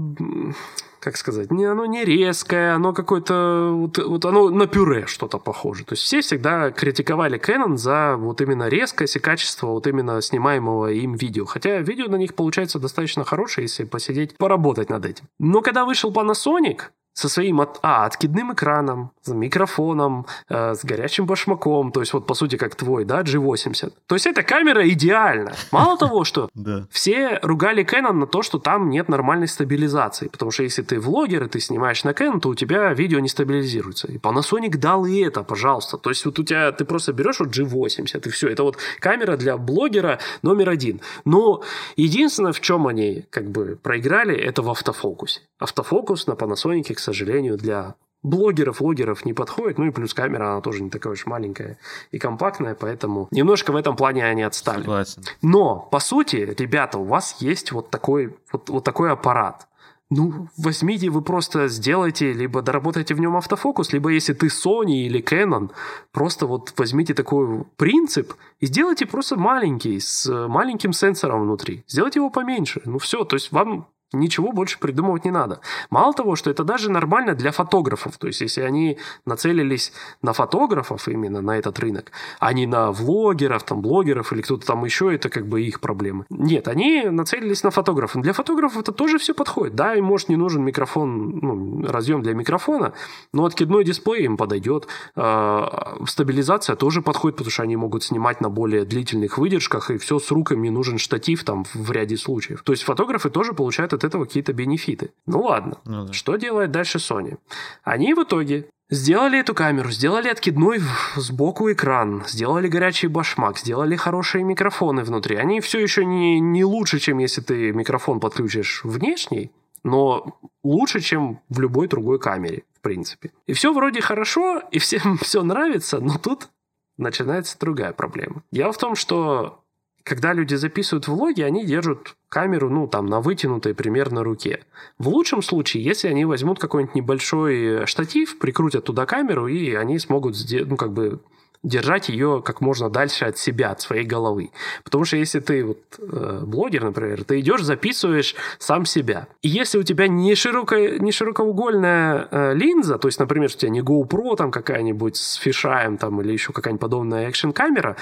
как 1.00 1.16
сказать, 1.16 1.50
не, 1.50 1.64
оно 1.64 1.87
не 1.87 2.04
резкое, 2.04 2.74
оно 2.74 2.92
какое-то, 2.92 3.70
вот, 3.72 3.98
вот 3.98 4.24
оно 4.24 4.50
на 4.50 4.66
пюре 4.66 5.06
что-то 5.06 5.38
похоже. 5.38 5.84
То 5.84 5.92
есть 5.92 6.02
все 6.02 6.20
всегда 6.20 6.70
критиковали 6.70 7.38
Canon 7.38 7.76
за 7.76 8.16
вот 8.16 8.40
именно 8.40 8.68
резкость 8.68 9.16
и 9.16 9.20
качество 9.20 9.68
вот 9.68 9.87
именно 9.87 10.20
снимаемого 10.20 10.92
им 10.92 11.14
видео. 11.14 11.44
Хотя 11.44 11.78
видео 11.78 12.08
на 12.08 12.16
них 12.16 12.34
получается 12.34 12.78
достаточно 12.78 13.24
хорошее, 13.24 13.64
если 13.64 13.84
посидеть, 13.84 14.37
поработать 14.37 14.90
над 14.90 15.04
этим. 15.04 15.24
Но 15.38 15.61
когда 15.62 15.84
вышел 15.84 16.12
Panasonic, 16.12 16.82
со 17.18 17.28
своим 17.28 17.61
от, 17.61 17.81
а, 17.83 18.07
откидным 18.07 18.52
экраном, 18.52 19.11
с 19.22 19.33
микрофоном, 19.33 20.26
э, 20.48 20.74
с 20.74 20.85
горячим 20.85 21.26
башмаком, 21.26 21.90
то 21.90 21.98
есть 21.98 22.12
вот 22.12 22.26
по 22.26 22.35
сути 22.35 22.57
как 22.57 22.76
твой, 22.76 23.04
да, 23.04 23.22
G80. 23.22 23.92
То 24.07 24.14
есть 24.14 24.26
эта 24.28 24.44
камера 24.44 24.88
идеальна. 24.88 25.52
Мало 25.72 25.98
того, 25.98 26.22
что 26.22 26.48
все 26.90 27.40
ругали 27.42 27.85
Canon 27.85 28.12
на 28.12 28.26
то, 28.28 28.42
что 28.42 28.61
там 28.61 28.88
нет 28.88 29.09
нормальной 29.09 29.48
стабилизации, 29.48 30.28
потому 30.28 30.52
что 30.52 30.62
если 30.62 30.83
ты 30.83 31.00
влогер 31.00 31.42
и 31.42 31.48
ты 31.48 31.59
снимаешь 31.59 32.04
на 32.04 32.11
Canon, 32.11 32.38
то 32.38 32.50
у 32.50 32.54
тебя 32.54 32.94
видео 32.94 33.18
не 33.18 33.28
стабилизируется. 33.28 34.07
И 34.07 34.18
Panasonic 34.18 34.76
дал 34.76 35.04
и 35.04 35.18
это, 35.18 35.42
пожалуйста. 35.42 35.98
То 35.98 36.11
есть 36.11 36.24
вот 36.24 36.38
у 36.38 36.44
тебя, 36.44 36.70
ты 36.70 36.85
просто 36.85 37.12
берешь 37.12 37.40
вот 37.40 37.48
G80 37.48 38.28
и 38.28 38.31
все. 38.31 38.48
Это 38.48 38.62
вот 38.62 38.76
камера 39.00 39.37
для 39.37 39.57
блогера 39.57 40.20
номер 40.42 40.68
один. 40.68 41.00
Но 41.24 41.64
единственное, 41.96 42.52
в 42.52 42.61
чем 42.61 42.87
они 42.87 43.24
как 43.31 43.50
бы 43.50 43.76
проиграли, 43.83 44.37
это 44.37 44.62
в 44.62 44.70
автофокусе. 44.70 45.40
Автофокус 45.59 46.28
на 46.28 46.35
Panasonic, 46.35 46.94
к 46.94 47.08
сожалению, 47.12 47.57
для 47.57 47.94
блогеров, 48.23 48.81
логеров 48.81 49.25
не 49.25 49.33
подходит. 49.33 49.79
Ну 49.79 49.87
и 49.87 49.90
плюс 49.90 50.14
камера, 50.14 50.53
она 50.53 50.61
тоже 50.61 50.83
не 50.83 50.90
такая 50.90 51.12
уж 51.12 51.27
маленькая 51.27 51.79
и 52.11 52.18
компактная, 52.18 52.75
поэтому 52.75 53.29
немножко 53.31 53.73
в 53.73 53.77
этом 53.77 53.97
плане 53.97 54.25
они 54.25 54.42
отстали. 54.42 54.81
Согласен. 54.81 55.23
Но, 55.42 55.88
по 55.90 56.01
сути, 56.01 56.55
ребята, 56.59 56.99
у 56.99 57.05
вас 57.05 57.37
есть 57.40 57.73
вот 57.73 57.90
такой, 57.90 58.37
вот, 58.53 58.68
вот 58.68 58.85
такой 58.85 59.11
аппарат. 59.11 59.66
Ну, 60.11 60.49
возьмите, 60.57 61.11
вы 61.11 61.21
просто 61.21 61.68
сделайте, 61.68 62.33
либо 62.33 62.62
доработайте 62.62 63.14
в 63.14 63.21
нем 63.21 63.37
автофокус, 63.37 63.92
либо 63.92 64.09
если 64.09 64.33
ты 64.33 64.47
Sony 64.47 65.07
или 65.07 65.23
Canon, 65.23 65.71
просто 66.12 66.47
вот 66.47 66.73
возьмите 66.79 67.12
такой 67.12 67.64
принцип 67.77 68.33
и 68.59 68.66
сделайте 68.66 69.05
просто 69.05 69.37
маленький, 69.37 70.01
с 70.01 70.27
маленьким 70.49 70.94
сенсором 70.94 71.42
внутри. 71.42 71.85
Сделайте 71.87 72.21
его 72.21 72.31
поменьше. 72.31 72.81
Ну 72.87 72.99
все, 72.99 73.25
то 73.25 73.37
есть 73.37 73.53
вам 73.53 73.87
Ничего 74.14 74.53
больше 74.53 74.79
придумывать 74.79 75.27
не 75.27 75.31
надо. 75.31 75.61
Мало 75.90 76.14
того, 76.14 76.35
что 76.35 76.49
это 76.49 76.64
даже 76.64 76.90
нормально 76.90 77.35
для 77.35 77.53
фотографов. 77.53 78.16
То 78.16 78.27
есть, 78.27 78.40
если 78.40 78.62
они 78.62 78.97
нацелились 79.27 79.92
на 80.23 80.33
фотографов 80.33 81.09
именно, 81.09 81.42
на 81.42 81.59
этот 81.59 81.79
рынок, 81.79 82.11
а 82.40 82.55
не 82.55 82.66
на 82.66 82.90
влогеров, 82.90 83.64
там, 83.64 83.83
блогеров 83.83 84.33
или 84.33 84.40
кто-то 84.40 84.66
там 84.66 84.83
еще, 84.87 85.14
это 85.14 85.29
как 85.29 85.47
бы 85.47 85.61
их 85.61 85.81
проблемы. 85.81 86.25
Нет, 86.31 86.68
они 86.68 87.03
нацелились 87.03 87.62
на 87.62 87.71
фотографов. 87.71 88.23
Для 88.23 88.33
фотографов 88.33 88.79
это 88.79 88.92
тоже 88.92 89.18
все 89.18 89.35
подходит. 89.35 89.75
Да, 89.75 89.94
им, 89.94 90.05
может, 90.05 90.31
не 90.31 90.37
нужен 90.37 90.64
микрофон, 90.64 91.40
ну, 91.42 91.87
разъем 91.87 92.23
для 92.23 92.33
микрофона, 92.33 92.94
но 93.35 93.44
откидной 93.44 93.85
дисплей 93.85 94.25
им 94.25 94.38
подойдет. 94.38 94.88
А, 95.16 95.99
стабилизация 96.07 96.77
тоже 96.77 97.03
подходит, 97.03 97.37
потому 97.37 97.51
что 97.51 97.62
они 97.62 97.77
могут 97.77 98.05
снимать 98.05 98.40
на 98.40 98.49
более 98.49 98.87
длительных 98.87 99.37
выдержках, 99.37 99.90
и 99.90 99.99
все 99.99 100.18
с 100.18 100.31
руками 100.31 100.71
нужен 100.71 100.97
штатив 100.97 101.44
там 101.44 101.66
в 101.75 101.92
ряде 101.92 102.16
случаев. 102.16 102.62
То 102.62 102.73
есть, 102.73 102.85
фотографы 102.85 103.29
тоже 103.29 103.53
получают 103.53 103.97
от 103.98 104.04
этого 104.04 104.24
какие-то 104.24 104.52
бенефиты. 104.52 105.12
Ну 105.26 105.42
ладно. 105.42 105.78
Ну, 105.84 106.06
да. 106.06 106.12
Что 106.12 106.37
делает 106.37 106.70
дальше 106.70 106.98
Sony? 106.98 107.38
Они 107.84 108.14
в 108.14 108.22
итоге 108.22 108.68
Сделали 108.90 109.40
эту 109.40 109.54
камеру, 109.54 109.90
сделали 109.90 110.28
откидной 110.28 110.80
сбоку 111.14 111.70
экран, 111.70 112.24
сделали 112.26 112.68
горячий 112.68 113.08
башмак, 113.08 113.58
сделали 113.58 113.96
хорошие 113.96 114.44
микрофоны 114.44 115.04
внутри. 115.04 115.37
Они 115.37 115.61
все 115.61 115.78
еще 115.78 116.06
не, 116.06 116.40
не 116.40 116.64
лучше, 116.64 116.98
чем 116.98 117.18
если 117.18 117.42
ты 117.42 117.72
микрофон 117.72 118.18
подключишь 118.18 118.80
внешний, 118.84 119.52
но 119.84 120.38
лучше, 120.64 121.00
чем 121.00 121.40
в 121.50 121.61
любой 121.61 121.88
другой 121.88 122.18
камере, 122.18 122.64
в 122.78 122.80
принципе. 122.80 123.32
И 123.46 123.52
все 123.52 123.74
вроде 123.74 124.00
хорошо, 124.00 124.62
и 124.70 124.78
всем 124.78 125.18
все 125.22 125.42
нравится, 125.42 126.00
но 126.00 126.16
тут 126.16 126.48
начинается 126.96 127.58
другая 127.58 127.92
проблема. 127.92 128.42
Дело 128.52 128.72
в 128.72 128.78
том, 128.78 128.96
что 128.96 129.64
когда 130.09 130.33
люди 130.33 130.55
записывают 130.55 131.07
влоги, 131.07 131.42
они 131.42 131.64
держат 131.64 132.14
камеру, 132.29 132.71
ну, 132.71 132.88
там, 132.88 133.07
на 133.07 133.21
вытянутой 133.21 133.75
примерно 133.75 134.25
руке. 134.25 134.64
В 134.99 135.09
лучшем 135.09 135.42
случае, 135.42 135.85
если 135.85 136.09
они 136.09 136.25
возьмут 136.25 136.59
какой-нибудь 136.59 136.94
небольшой 136.94 137.87
штатив, 137.87 138.38
прикрутят 138.38 138.85
туда 138.85 139.07
камеру, 139.07 139.47
и 139.47 139.75
они 139.75 139.99
смогут, 139.99 140.37
ну, 140.66 140.77
как 140.77 140.92
бы, 140.92 141.21
держать 141.62 142.09
ее 142.09 142.42
как 142.44 142.61
можно 142.61 142.88
дальше 142.88 143.25
от 143.25 143.37
себя, 143.37 143.71
от 143.71 143.81
своей 143.81 144.05
головы. 144.05 144.51
Потому 144.85 145.05
что 145.05 145.16
если 145.16 145.40
ты 145.40 145.64
вот 145.64 145.79
э, 145.99 146.42
блогер, 146.44 146.85
например, 146.85 147.25
ты 147.25 147.40
идешь, 147.40 147.62
записываешь 147.62 148.35
сам 148.59 148.85
себя. 148.87 149.27
И 149.42 149.49
если 149.49 149.79
у 149.79 149.83
тебя 149.83 150.09
не, 150.09 150.35
широкая, 150.35 150.99
не 150.99 151.11
широкоугольная 151.11 152.29
э, 152.31 152.55
линза, 152.55 152.99
то 152.99 153.09
есть, 153.09 153.18
например, 153.18 153.51
у 153.53 153.59
тебя 153.59 153.71
не 153.71 153.81
GoPro 153.81 154.37
там 154.37 154.51
какая-нибудь 154.51 155.16
с 155.16 155.35
фишаем 155.35 155.99
там 155.99 156.21
или 156.21 156.33
еще 156.33 156.53
какая-нибудь 156.53 156.81
подобная 156.81 157.29
экшн-камера, 157.29 157.97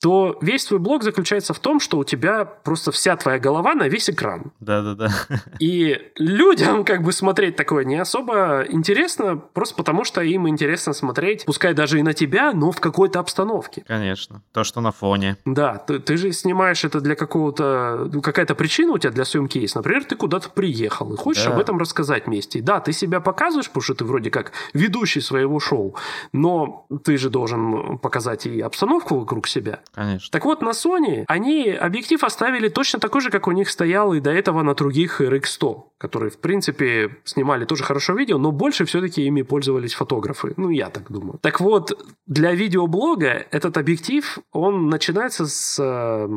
то 0.00 0.38
весь 0.40 0.64
твой 0.64 0.80
блог 0.80 1.02
заключается 1.02 1.52
в 1.52 1.58
том, 1.58 1.78
что 1.78 1.98
у 1.98 2.04
тебя 2.04 2.44
просто 2.44 2.90
вся 2.90 3.16
твоя 3.16 3.38
голова 3.38 3.74
на 3.74 3.88
весь 3.88 4.08
экран. 4.08 4.52
Да-да-да. 4.60 5.10
И 5.58 5.98
людям 6.16 6.84
как 6.84 7.02
бы 7.02 7.12
смотреть 7.12 7.56
такое 7.56 7.84
не 7.84 7.96
особо 7.96 8.64
интересно, 8.68 9.36
просто 9.36 9.74
потому 9.74 10.04
что 10.04 10.22
им 10.22 10.48
интересно 10.48 10.94
смотреть, 10.94 11.44
пускай 11.44 11.74
даже 11.74 11.98
и 11.98 12.02
на 12.02 12.14
тебя, 12.14 12.52
но 12.52 12.72
в 12.72 12.80
какой-то 12.80 13.20
обстановке. 13.20 13.84
Конечно. 13.86 14.42
То, 14.52 14.64
что 14.64 14.80
на 14.80 14.90
фоне. 14.90 15.36
Да, 15.44 15.76
ты, 15.76 15.98
ты 15.98 16.16
же 16.16 16.32
снимаешь 16.32 16.84
это 16.84 17.00
для 17.00 17.14
какого-то... 17.14 18.08
Ну, 18.10 18.22
какая-то 18.22 18.54
причина 18.54 18.92
у 18.92 18.98
тебя 18.98 19.12
для 19.12 19.24
съемки 19.24 19.58
есть. 19.58 19.74
Например, 19.74 20.04
ты 20.04 20.16
куда-то 20.16 20.48
приехал 20.48 21.12
и 21.12 21.16
хочешь 21.16 21.44
да. 21.44 21.52
об 21.52 21.60
этом 21.60 21.78
рассказать 21.78 22.26
вместе. 22.26 22.62
Да, 22.62 22.80
ты 22.80 22.92
себя 22.92 23.20
показываешь, 23.20 23.68
потому 23.68 23.82
что 23.82 23.94
ты 23.94 24.04
вроде 24.04 24.30
как 24.30 24.52
ведущий 24.72 25.20
своего 25.20 25.60
шоу, 25.60 25.94
но 26.32 26.86
ты 27.04 27.18
же 27.18 27.28
должен 27.28 27.98
показать 27.98 28.46
и 28.46 28.60
обстановку 28.60 29.18
вокруг 29.18 29.46
себя. 29.46 29.80
Конечно. 29.92 30.28
Так 30.30 30.44
вот, 30.44 30.62
на 30.62 30.70
Sony 30.70 31.24
они 31.26 31.68
объектив 31.70 32.22
оставили 32.22 32.68
точно 32.68 33.00
такой 33.00 33.20
же, 33.20 33.30
как 33.30 33.48
у 33.48 33.52
них 33.52 33.68
стоял 33.68 34.14
и 34.14 34.20
до 34.20 34.30
этого 34.30 34.62
на 34.62 34.74
других 34.74 35.20
RX100, 35.20 35.82
которые, 35.98 36.30
в 36.30 36.38
принципе, 36.38 37.16
снимали 37.24 37.64
тоже 37.64 37.84
хорошо 37.84 38.14
видео, 38.14 38.38
но 38.38 38.52
больше 38.52 38.84
все-таки 38.84 39.22
ими 39.24 39.42
пользовались 39.42 39.94
фотографы. 39.94 40.54
Ну, 40.56 40.70
я 40.70 40.90
так 40.90 41.10
думаю. 41.10 41.38
Так 41.42 41.60
вот, 41.60 41.98
для 42.26 42.52
видеоблога 42.52 43.46
этот 43.50 43.76
объектив, 43.76 44.38
он 44.52 44.88
начинается 44.88 45.46
с 45.46 45.78
э, 45.82 46.28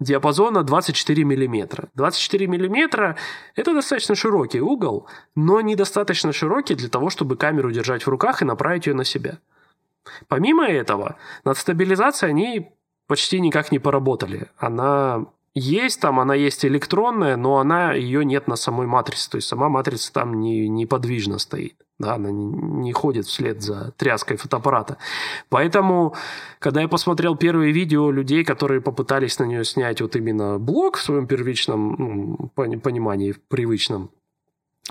диапазона 0.00 0.62
24 0.62 1.24
миллиметра. 1.24 1.88
24 1.94 2.46
миллиметра– 2.46 3.16
это 3.56 3.74
достаточно 3.74 4.14
широкий 4.14 4.60
угол, 4.60 5.06
но 5.34 5.60
недостаточно 5.60 6.32
широкий 6.32 6.74
для 6.74 6.88
того, 6.88 7.10
чтобы 7.10 7.36
камеру 7.36 7.70
держать 7.70 8.04
в 8.04 8.08
руках 8.08 8.42
и 8.42 8.44
направить 8.44 8.86
ее 8.86 8.94
на 8.94 9.04
себя. 9.04 9.38
Помимо 10.28 10.66
этого, 10.66 11.16
над 11.44 11.58
стабилизацией 11.58 12.30
они 12.30 12.72
почти 13.06 13.40
никак 13.40 13.72
не 13.72 13.78
поработали. 13.78 14.48
Она 14.58 15.26
есть 15.54 16.00
там, 16.00 16.18
она 16.18 16.34
есть 16.34 16.64
электронная, 16.64 17.36
но 17.36 17.58
она, 17.58 17.92
ее 17.92 18.24
нет 18.24 18.48
на 18.48 18.56
самой 18.56 18.88
матрице. 18.88 19.30
То 19.30 19.36
есть 19.36 19.46
сама 19.46 19.68
матрица 19.68 20.12
там 20.12 20.40
не, 20.40 20.68
неподвижно 20.68 21.38
стоит. 21.38 21.76
Да, 21.96 22.14
она 22.14 22.32
не, 22.32 22.44
не 22.44 22.92
ходит 22.92 23.26
вслед 23.26 23.62
за 23.62 23.92
тряской 23.96 24.36
фотоаппарата. 24.36 24.98
Поэтому, 25.50 26.16
когда 26.58 26.80
я 26.80 26.88
посмотрел 26.88 27.36
первые 27.36 27.72
видео 27.72 28.10
людей, 28.10 28.44
которые 28.44 28.80
попытались 28.80 29.38
на 29.38 29.44
нее 29.44 29.64
снять 29.64 30.00
вот 30.00 30.16
именно 30.16 30.58
блок 30.58 30.96
в 30.96 31.02
своем 31.02 31.28
первичном 31.28 31.94
ну, 32.56 32.78
понимании, 32.80 33.36
привычном, 33.46 34.10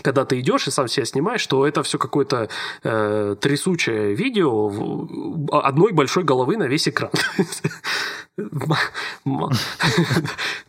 когда 0.02 0.26
ты 0.26 0.40
идешь 0.40 0.68
и 0.68 0.72
сам 0.72 0.88
себя 0.88 1.06
снимаешь, 1.06 1.42
что 1.42 1.68
это 1.68 1.84
все 1.84 1.98
какое-то 1.98 2.50
э, 2.84 3.36
трясучее 3.40 4.16
видео 4.16 5.08
одной 5.52 5.92
большой 5.92 6.24
головы 6.24 6.58
на 6.58 6.64
весь 6.64 6.88
экран. 6.88 7.12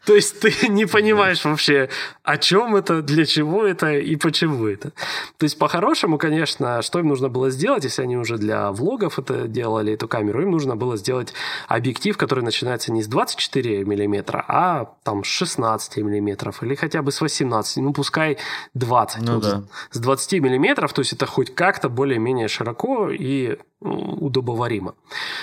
То 0.05 0.15
есть 0.15 0.41
ты 0.41 0.69
не 0.69 0.85
понимаешь 0.87 1.45
вообще, 1.45 1.89
о 2.23 2.37
чем 2.37 2.77
это, 2.77 3.01
для 3.01 3.25
чего 3.25 3.65
это 3.65 3.93
и 3.93 4.17
почему 4.17 4.67
это. 4.67 4.91
То 5.39 5.45
есть 5.45 5.59
по-хорошему, 5.59 6.19
конечно, 6.19 6.83
что 6.83 6.99
им 6.99 7.09
нужно 7.09 7.31
было 7.31 7.51
сделать, 7.51 7.85
если 7.85 8.03
они 8.03 8.19
уже 8.19 8.37
для 8.37 8.71
влогов 8.71 9.19
это 9.19 9.49
делали, 9.49 9.95
эту 9.95 10.09
камеру, 10.09 10.43
им 10.43 10.51
нужно 10.51 10.77
было 10.77 10.99
сделать 10.99 11.33
объектив, 11.67 12.19
который 12.19 12.45
начинается 12.45 12.93
не 12.93 13.03
с 13.03 13.07
24 13.07 13.85
миллиметра, 13.85 14.45
а 14.47 14.95
там 15.03 15.25
с 15.25 15.29
16 15.29 15.97
миллиметров 15.99 16.63
или 16.63 16.75
хотя 16.75 17.01
бы 17.01 17.13
с 17.13 17.21
18, 17.23 17.79
ну 17.79 17.93
пускай 17.95 18.37
20. 18.75 19.23
Ну, 19.23 19.41
да. 19.41 19.63
С 19.91 19.99
20 19.99 20.41
миллиметров, 20.43 20.93
то 20.93 21.01
есть 21.01 21.15
это 21.15 21.25
хоть 21.25 21.55
как-то 21.55 21.89
более-менее 21.89 22.49
широко 22.49 23.09
и 23.11 23.59
удобоваримо. 23.81 24.95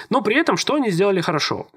Но 0.09 0.21
при 0.21 0.35
этом 0.35 0.57
что 0.57 0.75
они 0.75 0.89
сделали 0.89 1.21
хорошо? 1.21 1.67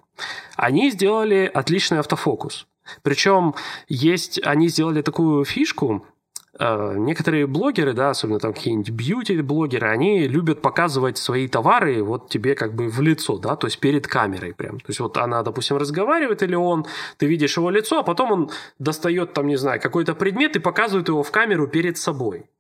Они 0.57 0.91
сделали 0.91 1.51
отличный 1.53 1.99
автофокус. 1.99 2.67
Причем 3.03 3.55
есть, 3.89 4.41
они 4.45 4.69
сделали 4.69 5.03
такую 5.03 5.45
фишку, 5.45 6.07
э, 6.59 6.95
некоторые 6.99 7.47
блогеры, 7.47 7.95
да, 7.95 8.11
особенно 8.11 8.39
там 8.39 8.53
какие-нибудь 8.53 8.91
бьюти-блогеры, 8.91 9.89
они 9.89 10.29
любят 10.29 10.61
показывать 10.61 11.17
свои 11.17 11.49
товары 11.49 12.03
вот 12.03 12.29
тебе 12.29 12.55
как 12.55 12.75
бы 12.75 12.89
в 12.89 13.01
лицо, 13.01 13.39
да, 13.39 13.57
то 13.57 13.67
есть 13.67 13.79
перед 13.81 14.07
камерой 14.07 14.55
прям. 14.55 14.81
То 14.81 14.89
есть 14.89 15.01
вот 15.01 15.17
она, 15.17 15.43
допустим, 15.43 15.79
разговаривает 15.79 16.43
или 16.43 16.55
он, 16.55 16.87
ты 17.17 17.27
видишь 17.27 17.57
его 17.57 17.71
лицо, 17.71 18.01
а 18.01 18.03
потом 18.03 18.33
он 18.33 18.51
достает 18.79 19.33
там, 19.33 19.47
не 19.47 19.57
знаю, 19.57 19.81
какой-то 19.81 20.15
предмет 20.15 20.57
и 20.57 20.61
показывает 20.61 21.09
его 21.09 21.23
в 21.23 21.31
камеру 21.31 21.67
перед 21.69 21.97
собой. 21.97 22.51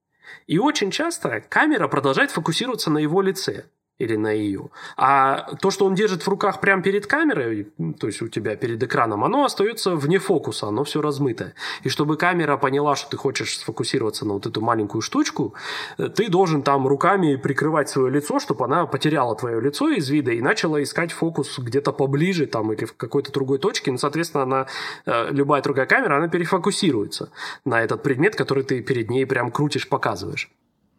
И 0.47 0.59
очень 0.59 0.91
часто 0.91 1.43
камера 1.49 1.87
продолжает 1.89 2.31
фокусироваться 2.31 2.91
на 2.91 2.99
его 2.99 3.23
лице 3.23 3.67
или 3.99 4.17
на 4.17 4.33
ее. 4.33 4.71
А 4.97 5.55
то, 5.61 5.71
что 5.71 5.87
он 5.87 5.95
держит 5.95 6.23
в 6.23 6.29
руках 6.29 6.61
прямо 6.61 6.83
перед 6.83 7.07
камерой, 7.07 7.69
то 8.01 8.09
есть 8.09 8.23
у 8.23 8.29
тебя 8.29 8.57
перед 8.57 8.83
экраном, 8.83 9.23
оно 9.23 9.45
остается 9.45 9.95
вне 9.95 10.19
фокуса, 10.19 10.67
оно 10.67 10.83
все 10.83 11.01
размытое. 11.01 11.55
И 11.85 11.89
чтобы 11.89 12.17
камера 12.17 12.57
поняла, 12.57 12.97
что 12.97 13.11
ты 13.11 13.17
хочешь 13.17 13.59
сфокусироваться 13.59 14.27
на 14.27 14.35
вот 14.35 14.47
эту 14.47 14.61
маленькую 14.61 15.01
штучку, 15.01 15.55
э, 15.99 16.09
ты 16.09 16.29
должен 16.29 16.63
там 16.63 16.89
руками 16.89 17.37
прикрывать 17.37 17.89
свое 17.89 18.11
лицо, 18.11 18.41
чтобы 18.41 18.65
она 18.65 18.87
потеряла 18.87 19.37
твое 19.37 19.61
лицо 19.61 19.89
из 19.89 20.09
вида 20.11 20.33
и 20.33 20.41
начала 20.41 20.83
искать 20.83 21.13
фокус 21.13 21.59
где-то 21.59 21.93
поближе 21.93 22.47
там 22.47 22.73
или 22.73 22.85
в 22.85 22.97
какой-то 22.97 23.33
другой 23.33 23.59
точке. 23.59 23.93
Ну, 23.93 23.99
соответственно, 23.99 24.43
она, 24.43 24.67
э, 25.07 25.31
любая 25.31 25.63
другая 25.63 25.87
камера, 25.87 26.17
она 26.17 26.29
перефокусируется 26.29 27.31
на 27.65 27.81
этот 27.81 28.03
предмет, 28.03 28.35
который 28.35 28.65
ты 28.65 28.83
перед 28.83 29.09
ней 29.09 29.25
прям 29.25 29.53
крутишь, 29.53 29.89
показываешь. 29.89 30.51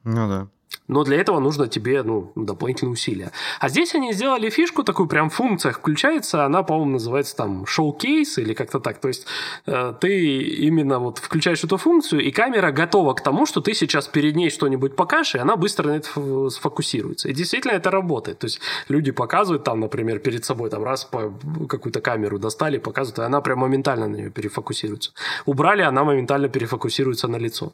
Ну 0.06 0.28
да. 0.30 0.48
Но 0.88 1.04
для 1.04 1.18
этого 1.18 1.40
нужно 1.40 1.68
тебе 1.68 2.04
ну, 2.04 2.32
дополнительные 2.36 2.94
усилия. 2.94 3.32
А 3.60 3.70
здесь 3.70 3.96
они 3.96 4.14
сделали 4.14 4.50
фишку, 4.50 4.84
такую 4.84 5.08
прям 5.08 5.30
в 5.30 5.34
функциях 5.34 5.80
включается, 5.80 6.46
она, 6.46 6.64
по-моему, 6.64 6.92
называется 6.92 7.36
там 7.36 7.66
шоу-кейс 7.66 8.38
или 8.38 8.54
как-то 8.54 8.80
так. 8.80 9.00
То 9.00 9.08
есть 9.08 9.26
э, 9.66 9.94
ты 10.00 10.38
именно 10.38 11.00
вот 11.00 11.18
включаешь 11.18 11.64
эту 11.64 11.78
функцию, 11.78 12.22
и 12.22 12.32
камера 12.32 12.72
готова 12.72 13.14
к 13.14 13.22
тому, 13.22 13.46
что 13.46 13.62
ты 13.62 13.74
сейчас 13.74 14.08
перед 14.08 14.36
ней 14.36 14.50
что-нибудь 14.50 14.96
покажешь, 14.96 15.36
и 15.36 15.40
она 15.40 15.56
быстро 15.56 15.88
на 15.88 15.98
это 15.98 16.50
сфокусируется. 16.50 17.30
И 17.30 17.34
действительно 17.34 17.72
это 17.72 17.90
работает. 17.90 18.40
То 18.40 18.46
есть 18.46 18.60
люди 18.88 19.12
показывают 19.12 19.64
там, 19.64 19.80
например, 19.80 20.20
перед 20.20 20.46
собой 20.46 20.70
там 20.70 20.84
раз 20.84 21.06
по 21.06 21.34
какую-то 21.68 22.02
камеру 22.02 22.38
достали, 22.38 22.78
показывают, 22.78 23.20
и 23.20 23.24
она 23.24 23.42
прям 23.42 23.60
моментально 23.60 24.08
на 24.08 24.16
нее 24.16 24.30
перефокусируется. 24.30 25.14
Убрали, 25.46 25.82
она 25.82 26.04
моментально 26.04 26.48
перефокусируется 26.48 27.28
на 27.28 27.38
лицо. 27.38 27.74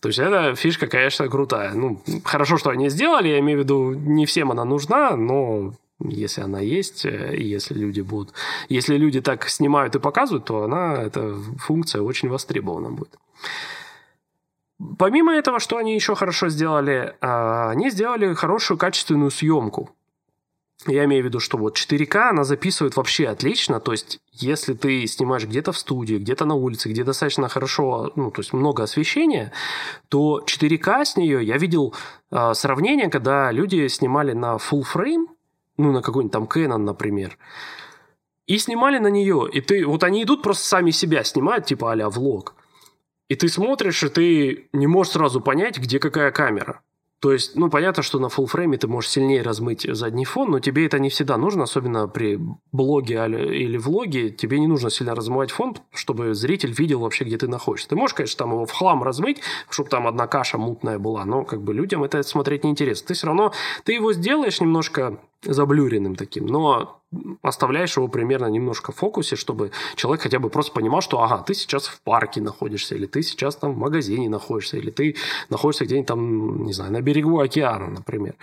То 0.00 0.08
есть 0.08 0.18
эта 0.18 0.54
фишка, 0.54 0.86
конечно, 0.86 1.28
крутая. 1.28 1.72
Ну, 1.74 2.00
хорошо, 2.24 2.56
что 2.56 2.70
они 2.70 2.88
сделали, 2.88 3.28
я 3.28 3.38
имею 3.40 3.58
в 3.58 3.62
виду, 3.62 3.94
не 3.94 4.26
всем 4.26 4.50
она 4.50 4.64
нужна, 4.64 5.16
но 5.16 5.74
если 6.00 6.42
она 6.42 6.60
есть, 6.60 7.04
э, 7.04 7.34
и 7.36 7.44
если 7.44 7.74
люди 7.74 8.00
будут... 8.00 8.32
Если 8.68 8.96
люди 8.96 9.20
так 9.20 9.48
снимают 9.48 9.96
и 9.96 9.98
показывают, 9.98 10.44
то 10.44 10.62
она, 10.62 11.02
эта 11.02 11.34
функция 11.58 12.02
очень 12.02 12.28
востребована 12.28 12.90
будет. 12.90 13.18
Помимо 14.96 15.34
этого, 15.34 15.58
что 15.58 15.76
они 15.76 15.94
еще 15.94 16.14
хорошо 16.14 16.48
сделали, 16.48 17.16
а, 17.20 17.70
они 17.70 17.90
сделали 17.90 18.32
хорошую 18.34 18.78
качественную 18.78 19.32
съемку. 19.32 19.90
Я 20.86 21.04
имею 21.06 21.24
в 21.24 21.26
виду, 21.26 21.40
что 21.40 21.58
вот 21.58 21.76
4К 21.76 22.30
она 22.30 22.44
записывает 22.44 22.96
вообще 22.96 23.26
отлично. 23.26 23.80
То 23.80 23.92
есть, 23.92 24.20
если 24.32 24.74
ты 24.74 25.06
снимаешь 25.06 25.44
где-то 25.44 25.72
в 25.72 25.78
студии, 25.78 26.16
где-то 26.16 26.44
на 26.44 26.54
улице, 26.54 26.88
где 26.88 27.02
достаточно 27.02 27.48
хорошо, 27.48 28.12
ну, 28.14 28.30
то 28.30 28.40
есть 28.40 28.52
много 28.52 28.84
освещения, 28.84 29.52
то 30.08 30.44
4К 30.46 31.04
с 31.04 31.16
нее 31.16 31.44
я 31.44 31.58
видел 31.58 31.94
э, 32.30 32.54
сравнение, 32.54 33.10
когда 33.10 33.50
люди 33.50 33.88
снимали 33.88 34.32
на 34.32 34.56
full 34.56 34.84
frame, 34.84 35.26
ну, 35.78 35.90
на 35.90 36.00
какой-нибудь 36.00 36.32
там 36.32 36.44
Canon, 36.44 36.78
например, 36.78 37.36
и 38.46 38.56
снимали 38.58 38.98
на 38.98 39.08
нее. 39.08 39.48
И 39.52 39.60
ты, 39.60 39.84
вот 39.84 40.04
они 40.04 40.22
идут 40.22 40.42
просто 40.42 40.64
сами 40.64 40.92
себя 40.92 41.24
снимают, 41.24 41.66
типа 41.66 41.92
а 41.92 42.08
влог. 42.08 42.54
И 43.28 43.34
ты 43.34 43.48
смотришь, 43.48 44.02
и 44.04 44.08
ты 44.08 44.68
не 44.72 44.86
можешь 44.86 45.12
сразу 45.12 45.40
понять, 45.40 45.78
где 45.78 45.98
какая 45.98 46.30
камера. 46.30 46.80
То 47.20 47.32
есть, 47.32 47.56
ну, 47.56 47.68
понятно, 47.68 48.04
что 48.04 48.20
на 48.20 48.28
фулфрейме 48.28 48.78
ты 48.78 48.86
можешь 48.86 49.10
сильнее 49.10 49.42
размыть 49.42 49.86
задний 49.88 50.24
фон, 50.24 50.52
но 50.52 50.60
тебе 50.60 50.86
это 50.86 51.00
не 51.00 51.08
всегда 51.08 51.36
нужно, 51.36 51.64
особенно 51.64 52.06
при 52.06 52.38
блоге 52.70 53.24
или 53.26 53.76
влоге. 53.76 54.30
Тебе 54.30 54.60
не 54.60 54.68
нужно 54.68 54.88
сильно 54.88 55.16
размывать 55.16 55.50
фон, 55.50 55.76
чтобы 55.92 56.34
зритель 56.34 56.72
видел 56.72 57.00
вообще, 57.00 57.24
где 57.24 57.36
ты 57.36 57.48
находишься. 57.48 57.88
Ты 57.88 57.96
можешь, 57.96 58.14
конечно, 58.14 58.38
там 58.38 58.52
его 58.52 58.66
в 58.66 58.72
хлам 58.72 59.02
размыть, 59.02 59.40
чтобы 59.68 59.90
там 59.90 60.06
одна 60.06 60.28
каша 60.28 60.58
мутная 60.58 61.00
была, 61.00 61.24
но 61.24 61.44
как 61.44 61.62
бы 61.62 61.74
людям 61.74 62.04
это 62.04 62.22
смотреть 62.22 62.62
неинтересно. 62.62 63.08
Ты 63.08 63.14
все 63.14 63.26
равно, 63.26 63.52
ты 63.84 63.94
его 63.94 64.12
сделаешь 64.12 64.60
немножко 64.60 65.18
заблюренным 65.42 66.16
таким, 66.16 66.46
но 66.46 67.00
оставляешь 67.42 67.96
его 67.96 68.08
примерно 68.08 68.46
немножко 68.46 68.92
в 68.92 68.96
фокусе, 68.96 69.36
чтобы 69.36 69.70
человек 69.96 70.22
хотя 70.22 70.38
бы 70.38 70.50
просто 70.50 70.72
понимал, 70.72 71.00
что 71.00 71.22
ага, 71.22 71.38
ты 71.38 71.54
сейчас 71.54 71.86
в 71.86 72.00
парке 72.02 72.40
находишься, 72.40 72.94
или 72.94 73.06
ты 73.06 73.22
сейчас 73.22 73.56
там 73.56 73.74
в 73.74 73.78
магазине 73.78 74.28
находишься, 74.28 74.76
или 74.76 74.90
ты 74.90 75.16
находишься 75.48 75.84
где-нибудь 75.84 76.08
там, 76.08 76.64
не 76.64 76.72
знаю, 76.72 76.92
на 76.92 77.00
берегу 77.00 77.38
океана, 77.38 77.88
например. 77.88 78.34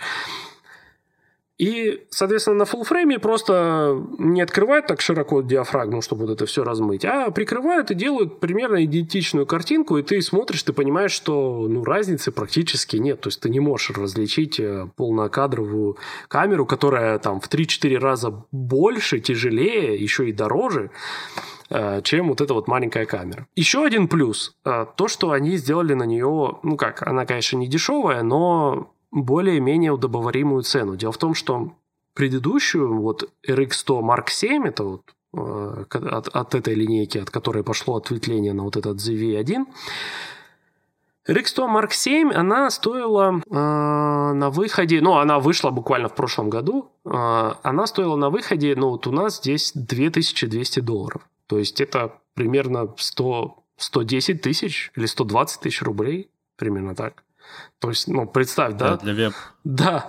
И, 1.58 2.06
соответственно, 2.10 2.56
на 2.56 2.64
фулфрейме 2.66 3.18
просто 3.18 4.02
не 4.18 4.42
открывают 4.42 4.86
так 4.86 5.00
широко 5.00 5.40
диафрагму, 5.40 6.02
чтобы 6.02 6.26
вот 6.26 6.32
это 6.32 6.44
все 6.44 6.64
размыть, 6.64 7.04
а 7.04 7.30
прикрывают 7.30 7.90
и 7.90 7.94
делают 7.94 8.40
примерно 8.40 8.84
идентичную 8.84 9.46
картинку, 9.46 9.96
и 9.96 10.02
ты 10.02 10.20
смотришь, 10.20 10.62
ты 10.64 10.74
понимаешь, 10.74 11.12
что 11.12 11.66
ну, 11.66 11.82
разницы 11.82 12.30
практически 12.30 12.96
нет. 12.96 13.22
То 13.22 13.28
есть 13.28 13.40
ты 13.40 13.48
не 13.48 13.60
можешь 13.60 13.90
различить 13.96 14.60
э, 14.60 14.86
полнокадровую 14.96 15.96
камеру, 16.28 16.66
которая 16.66 17.18
там 17.18 17.40
в 17.40 17.48
3-4 17.48 17.98
раза 17.98 18.44
больше, 18.52 19.20
тяжелее, 19.20 19.96
еще 19.96 20.28
и 20.28 20.32
дороже 20.32 20.90
э, 21.70 22.02
чем 22.02 22.28
вот 22.28 22.42
эта 22.42 22.52
вот 22.52 22.68
маленькая 22.68 23.06
камера. 23.06 23.46
Еще 23.56 23.82
один 23.82 24.08
плюс. 24.08 24.54
Э, 24.66 24.84
то, 24.94 25.08
что 25.08 25.30
они 25.30 25.56
сделали 25.56 25.94
на 25.94 26.04
нее, 26.04 26.58
ну 26.62 26.76
как, 26.76 27.06
она, 27.06 27.24
конечно, 27.24 27.56
не 27.56 27.66
дешевая, 27.66 28.22
но 28.22 28.92
более-менее 29.10 29.92
удобоваримую 29.92 30.62
цену. 30.62 30.96
Дело 30.96 31.12
в 31.12 31.18
том, 31.18 31.34
что 31.34 31.72
предыдущую, 32.14 33.00
вот 33.00 33.30
RX100 33.46 34.00
Mark 34.00 34.30
7, 34.30 34.66
это 34.66 34.84
вот 34.84 35.14
э, 35.34 35.84
от, 35.90 36.28
от 36.28 36.54
этой 36.54 36.74
линейки, 36.74 37.18
от 37.18 37.30
которой 37.30 37.62
пошло 37.62 37.96
ответвление 37.96 38.52
на 38.52 38.64
вот 38.64 38.76
этот 38.76 38.96
ZV-1, 38.96 39.66
RX100 41.28 41.68
Mark 41.68 41.90
7, 41.90 42.32
она 42.32 42.70
стоила 42.70 43.40
э, 43.44 43.52
на 43.52 44.50
выходе, 44.50 45.00
ну, 45.00 45.16
она 45.18 45.40
вышла 45.40 45.70
буквально 45.70 46.08
в 46.08 46.14
прошлом 46.14 46.50
году, 46.50 46.92
э, 47.04 47.52
она 47.62 47.86
стоила 47.86 48.16
на 48.16 48.30
выходе, 48.30 48.74
ну, 48.76 48.90
вот 48.90 49.06
у 49.06 49.12
нас 49.12 49.38
здесь 49.38 49.72
2200 49.74 50.80
долларов. 50.80 51.28
То 51.48 51.58
есть 51.58 51.80
это 51.80 52.18
примерно 52.34 52.94
100, 52.96 53.56
110 53.76 54.40
тысяч 54.40 54.92
или 54.96 55.06
120 55.06 55.60
тысяч 55.60 55.82
рублей, 55.82 56.30
примерно 56.56 56.94
так. 56.94 57.24
То 57.80 57.90
есть, 57.90 58.08
ну, 58.08 58.26
представь, 58.26 58.74
да? 58.74 58.90
да 58.90 58.96
для 58.96 59.12
веб 59.12 59.34
да. 59.64 60.06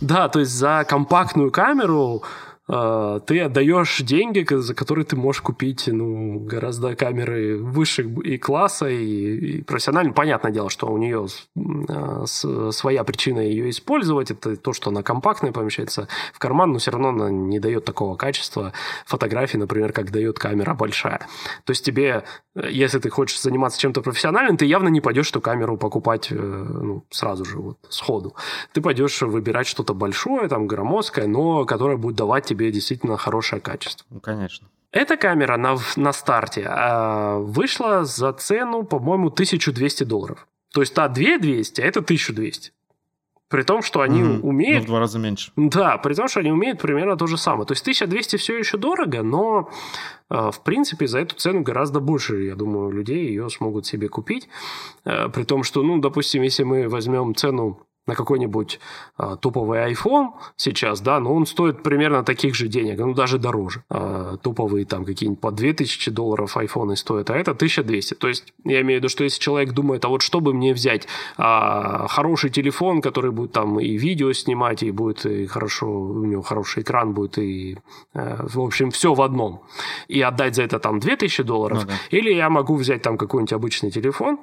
Да, 0.00 0.28
то 0.28 0.38
есть 0.40 0.52
за 0.52 0.84
компактную 0.88 1.50
камеру 1.50 2.22
ты 2.68 3.40
отдаешь 3.40 4.02
деньги, 4.02 4.46
за 4.54 4.74
которые 4.74 5.06
ты 5.06 5.16
можешь 5.16 5.40
купить 5.40 5.86
ну, 5.86 6.38
гораздо 6.40 6.94
камеры 6.96 7.56
выше 7.58 8.02
и 8.02 8.36
класса, 8.36 8.88
и, 8.88 9.58
и 9.58 9.62
профессионально. 9.62 10.12
Понятное 10.12 10.52
дело, 10.52 10.68
что 10.68 10.88
у 10.88 10.98
нее 10.98 11.26
э, 11.56 12.24
с, 12.26 12.72
своя 12.72 13.04
причина 13.04 13.40
ее 13.40 13.70
использовать. 13.70 14.30
Это 14.30 14.56
то, 14.56 14.74
что 14.74 14.90
она 14.90 15.02
компактная 15.02 15.52
помещается 15.52 16.08
в 16.34 16.38
карман, 16.38 16.72
но 16.72 16.78
все 16.78 16.90
равно 16.90 17.08
она 17.08 17.30
не 17.30 17.58
дает 17.58 17.86
такого 17.86 18.16
качества 18.16 18.74
фотографии, 19.06 19.56
например, 19.56 19.92
как 19.92 20.10
дает 20.10 20.38
камера 20.38 20.74
большая. 20.74 21.20
То 21.64 21.70
есть 21.70 21.84
тебе, 21.86 22.24
если 22.54 22.98
ты 22.98 23.08
хочешь 23.08 23.40
заниматься 23.40 23.80
чем-то 23.80 24.02
профессиональным, 24.02 24.58
ты 24.58 24.66
явно 24.66 24.88
не 24.88 25.00
пойдешь 25.00 25.30
эту 25.30 25.40
камеру 25.40 25.78
покупать 25.78 26.28
э, 26.30 26.34
ну, 26.34 27.04
сразу 27.08 27.46
же, 27.46 27.58
вот, 27.58 27.78
сходу. 27.88 28.34
Ты 28.74 28.82
пойдешь 28.82 29.22
выбирать 29.22 29.66
что-то 29.66 29.94
большое, 29.94 30.48
там, 30.48 30.66
громоздкое, 30.66 31.26
но 31.26 31.64
которое 31.64 31.96
будет 31.96 32.16
давать 32.16 32.44
тебе 32.44 32.57
тебе 32.58 32.72
действительно 32.72 33.16
хорошее 33.16 33.60
качество. 33.60 34.06
Ну, 34.10 34.20
конечно. 34.20 34.68
Эта 34.90 35.16
камера 35.16 35.56
на, 35.56 35.76
на 35.96 36.12
старте 36.12 36.62
э, 36.62 37.38
вышла 37.38 38.04
за 38.04 38.32
цену, 38.32 38.84
по-моему, 38.84 39.28
1200 39.28 40.04
долларов. 40.04 40.46
То 40.72 40.80
есть 40.80 40.94
та 40.94 41.08
2200, 41.08 41.80
а 41.80 41.84
это 41.84 42.00
1200. 42.00 42.72
При 43.48 43.62
том, 43.62 43.82
что 43.82 44.00
они 44.00 44.20
mm-hmm. 44.20 44.40
умеют... 44.40 44.80
Ну, 44.80 44.84
в 44.84 44.86
два 44.86 44.98
раза 44.98 45.18
меньше. 45.18 45.52
Да, 45.56 45.96
при 45.98 46.14
том, 46.14 46.28
что 46.28 46.40
они 46.40 46.52
умеют 46.52 46.80
примерно 46.80 47.16
то 47.16 47.26
же 47.26 47.38
самое. 47.38 47.66
То 47.66 47.72
есть 47.72 47.82
1200 47.82 48.36
все 48.36 48.58
еще 48.58 48.76
дорого, 48.76 49.22
но, 49.22 49.70
э, 50.30 50.50
в 50.50 50.62
принципе, 50.62 51.06
за 51.06 51.20
эту 51.20 51.34
цену 51.36 51.62
гораздо 51.62 52.00
больше, 52.00 52.44
я 52.44 52.56
думаю, 52.56 52.90
людей 52.90 53.28
ее 53.28 53.48
смогут 53.48 53.86
себе 53.86 54.08
купить. 54.08 54.48
Э, 55.04 55.28
при 55.28 55.44
том, 55.44 55.62
что, 55.62 55.82
ну, 55.82 55.98
допустим, 55.98 56.42
если 56.42 56.64
мы 56.64 56.88
возьмем 56.88 57.34
цену 57.34 57.86
на 58.08 58.14
какой-нибудь 58.14 58.80
а, 59.16 59.36
топовый 59.36 59.92
iPhone 59.92 60.30
сейчас, 60.56 61.00
да, 61.00 61.20
но 61.20 61.34
он 61.34 61.46
стоит 61.46 61.82
примерно 61.82 62.24
таких 62.24 62.54
же 62.54 62.66
денег, 62.66 62.98
ну 62.98 63.14
даже 63.14 63.38
дороже. 63.38 63.84
А, 63.90 64.36
топовые 64.38 64.86
там 64.86 65.04
какие-нибудь 65.04 65.40
по 65.40 65.52
2000 65.52 66.10
долларов 66.10 66.56
iPhone 66.56 66.96
стоят, 66.96 67.30
а 67.30 67.36
это 67.36 67.52
1200. 67.52 68.14
То 68.14 68.28
есть 68.28 68.52
я 68.64 68.80
имею 68.80 68.98
в 68.98 69.02
виду, 69.02 69.08
что 69.08 69.24
если 69.24 69.38
человек 69.38 69.72
думает, 69.72 70.04
а 70.04 70.08
вот 70.08 70.22
что 70.22 70.40
бы 70.40 70.54
мне 70.54 70.72
взять, 70.72 71.06
а, 71.36 72.08
хороший 72.08 72.50
телефон, 72.50 73.00
который 73.02 73.30
будет 73.30 73.52
там 73.52 73.78
и 73.78 73.98
видео 73.98 74.32
снимать, 74.32 74.82
и 74.82 74.90
будет 74.90 75.26
и 75.26 75.46
хорошо, 75.46 75.86
у 75.88 76.24
него 76.24 76.42
хороший 76.42 76.82
экран 76.82 77.12
будет, 77.12 77.38
и 77.38 77.76
а, 78.14 78.46
в 78.48 78.58
общем 78.58 78.90
все 78.90 79.12
в 79.12 79.20
одном, 79.20 79.62
и 80.08 80.22
отдать 80.22 80.54
за 80.54 80.62
это 80.62 80.78
там 80.78 80.98
2000 80.98 81.42
долларов, 81.42 81.82
ну, 81.82 81.88
да. 81.88 81.94
или 82.10 82.32
я 82.32 82.48
могу 82.48 82.74
взять 82.76 83.02
там 83.02 83.18
какой-нибудь 83.18 83.52
обычный 83.52 83.90
телефон, 83.90 84.38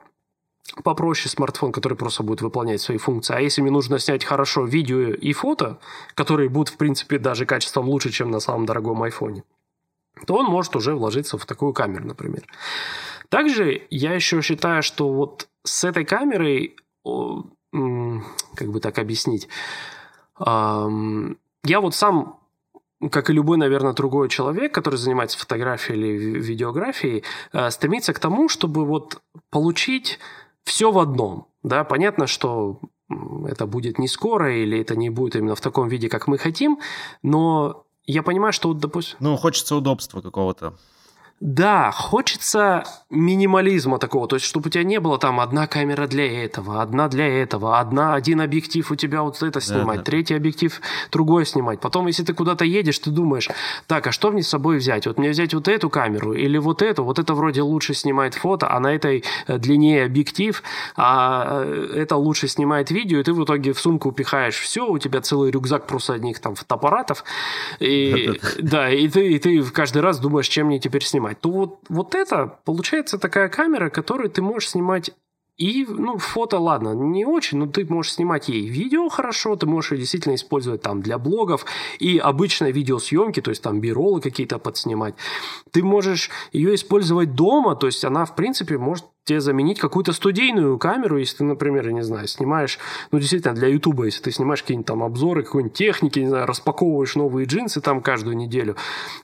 попроще 0.83 1.29
смартфон, 1.29 1.71
который 1.71 1.97
просто 1.97 2.23
будет 2.23 2.41
выполнять 2.41 2.81
свои 2.81 2.97
функции. 2.97 3.35
А 3.35 3.39
если 3.39 3.61
мне 3.61 3.71
нужно 3.71 3.99
снять 3.99 4.25
хорошо 4.25 4.65
видео 4.65 5.13
и 5.13 5.33
фото, 5.33 5.79
которые 6.15 6.49
будут, 6.49 6.69
в 6.69 6.77
принципе, 6.77 7.19
даже 7.19 7.45
качеством 7.45 7.87
лучше, 7.87 8.11
чем 8.11 8.31
на 8.31 8.39
самом 8.39 8.65
дорогом 8.65 9.03
айфоне, 9.03 9.43
то 10.25 10.35
он 10.35 10.45
может 10.45 10.75
уже 10.75 10.95
вложиться 10.95 11.37
в 11.37 11.45
такую 11.45 11.73
камеру, 11.73 12.05
например. 12.05 12.43
Также 13.29 13.85
я 13.89 14.13
еще 14.13 14.41
считаю, 14.41 14.81
что 14.81 15.11
вот 15.11 15.47
с 15.63 15.83
этой 15.83 16.05
камерой, 16.05 16.75
как 17.03 18.69
бы 18.71 18.79
так 18.79 18.97
объяснить, 18.99 19.47
я 20.39 21.81
вот 21.81 21.95
сам 21.95 22.39
как 23.11 23.29
и 23.29 23.33
любой, 23.33 23.57
наверное, 23.57 23.93
другой 23.93 24.29
человек, 24.29 24.73
который 24.73 24.95
занимается 24.95 25.37
фотографией 25.37 25.99
или 25.99 26.39
видеографией, 26.39 27.23
э, 27.51 27.69
стремится 27.69 28.13
к 28.13 28.19
тому, 28.19 28.47
чтобы 28.47 28.85
вот 28.85 29.21
получить 29.49 30.17
все 30.65 30.91
в 30.91 30.99
одном. 30.99 31.47
Да, 31.63 31.83
понятно, 31.83 32.27
что 32.27 32.79
это 33.47 33.65
будет 33.65 33.99
не 33.99 34.07
скоро 34.07 34.55
или 34.55 34.79
это 34.79 34.95
не 34.95 35.09
будет 35.09 35.35
именно 35.35 35.55
в 35.55 35.61
таком 35.61 35.87
виде, 35.87 36.09
как 36.09 36.27
мы 36.27 36.37
хотим, 36.37 36.79
но 37.23 37.85
я 38.05 38.23
понимаю, 38.23 38.53
что 38.53 38.69
вот, 38.69 38.79
допустим... 38.79 39.17
Ну, 39.19 39.37
хочется 39.37 39.75
удобства 39.75 40.21
какого-то. 40.21 40.77
Да, 41.41 41.91
хочется 41.91 42.85
минимализма 43.09 43.99
такого, 43.99 44.25
то 44.25 44.37
есть, 44.37 44.45
чтобы 44.45 44.67
у 44.67 44.69
тебя 44.69 44.85
не 44.85 45.01
было 45.01 45.19
там 45.19 45.41
одна 45.41 45.67
камера 45.67 46.07
для 46.07 46.45
этого, 46.45 46.81
одна 46.81 47.09
для 47.09 47.27
этого, 47.27 47.77
одна, 47.77 48.13
один 48.13 48.39
объектив 48.39 48.89
у 48.89 48.95
тебя 48.95 49.21
вот 49.21 49.43
это 49.43 49.59
снимать, 49.59 49.97
да, 49.97 50.03
да. 50.03 50.11
третий 50.11 50.33
объектив 50.33 50.79
другой 51.11 51.45
снимать. 51.45 51.81
Потом, 51.81 52.07
если 52.07 52.23
ты 52.23 52.33
куда-то 52.33 52.63
едешь, 52.63 52.99
ты 52.99 53.11
думаешь, 53.11 53.49
так, 53.85 54.07
а 54.07 54.11
что 54.13 54.31
мне 54.31 54.43
с 54.43 54.47
собой 54.47 54.77
взять? 54.77 55.07
Вот 55.07 55.19
мне 55.19 55.29
взять 55.31 55.53
вот 55.53 55.67
эту 55.67 55.89
камеру 55.89 56.33
или 56.33 56.57
вот 56.57 56.81
эту? 56.81 57.03
Вот 57.03 57.19
это 57.19 57.33
вроде 57.33 57.63
лучше 57.63 57.93
снимает 57.95 58.33
фото, 58.35 58.71
а 58.71 58.79
на 58.79 58.95
этой 58.95 59.25
э, 59.47 59.57
длиннее 59.57 60.05
объектив, 60.05 60.63
а 60.95 61.63
э, 61.65 61.91
это 61.95 62.15
лучше 62.15 62.47
снимает 62.47 62.91
видео, 62.91 63.19
и 63.19 63.23
ты 63.23 63.33
в 63.33 63.43
итоге 63.43 63.73
в 63.73 63.79
сумку 63.79 64.09
упихаешь 64.09 64.57
все, 64.57 64.87
у 64.87 64.97
тебя 64.99 65.19
целый 65.19 65.51
рюкзак 65.51 65.85
просто 65.85 66.13
одних 66.13 66.39
там 66.39 66.55
фотоаппаратов, 66.55 67.25
и, 67.79 68.39
да, 68.57 68.89
и 68.89 69.09
ты, 69.09 69.33
и 69.33 69.39
ты 69.39 69.63
каждый 69.63 70.01
раз 70.01 70.19
думаешь, 70.19 70.47
чем 70.47 70.67
мне 70.67 70.79
теперь 70.79 71.03
снимать 71.03 71.24
снимать, 71.25 71.41
то 71.41 71.49
вот, 71.49 71.79
вот 71.89 72.15
это 72.15 72.59
получается 72.65 73.17
такая 73.17 73.49
камера, 73.49 73.89
которой 73.89 74.29
ты 74.29 74.41
можешь 74.41 74.69
снимать 74.69 75.11
И, 75.57 75.85
ну, 75.87 76.17
фото, 76.17 76.59
ладно, 76.59 76.93
не 76.93 77.25
очень, 77.25 77.59
но 77.59 77.65
ты 77.65 77.85
можешь 77.85 78.13
снимать 78.13 78.49
ей 78.49 78.67
видео 78.67 79.07
хорошо, 79.09 79.55
ты 79.55 79.65
можешь 79.65 79.93
ее 79.93 79.99
действительно 79.99 80.35
использовать 80.35 80.81
там 80.81 81.01
для 81.01 81.17
блогов 81.17 81.65
и 81.97 82.17
обычной 82.17 82.73
видеосъемки, 82.73 83.41
то 83.41 83.51
есть 83.51 83.63
там 83.63 83.79
биролы 83.79 84.19
какие-то 84.19 84.59
подснимать. 84.59 85.15
Ты 85.71 85.81
можешь 85.81 86.29
ее 86.51 86.73
использовать 86.73 87.35
дома, 87.35 87.75
то 87.75 87.87
есть 87.87 88.03
она, 88.03 88.25
в 88.25 88.35
принципе, 88.35 88.77
может 88.77 89.05
тебе 89.25 89.41
заменить 89.41 89.79
какую-то 89.79 90.13
студийную 90.13 90.77
камеру, 90.77 91.17
если 91.17 91.37
ты, 91.37 91.43
например, 91.43 91.91
не 91.91 92.03
знаю, 92.03 92.27
снимаешь, 92.27 92.79
ну, 93.11 93.19
действительно, 93.19 93.55
для 93.55 93.67
Ютуба, 93.67 94.05
если 94.05 94.21
ты 94.21 94.31
снимаешь 94.31 94.61
какие-нибудь 94.61 94.87
там 94.87 95.03
обзоры 95.03 95.43
какой-нибудь 95.43 95.75
техники, 95.75 96.19
не 96.19 96.27
знаю, 96.27 96.45
распаковываешь 96.45 97.15
новые 97.15 97.45
джинсы 97.45 97.81
там 97.81 98.01
каждую 98.01 98.37
неделю, 98.37 98.75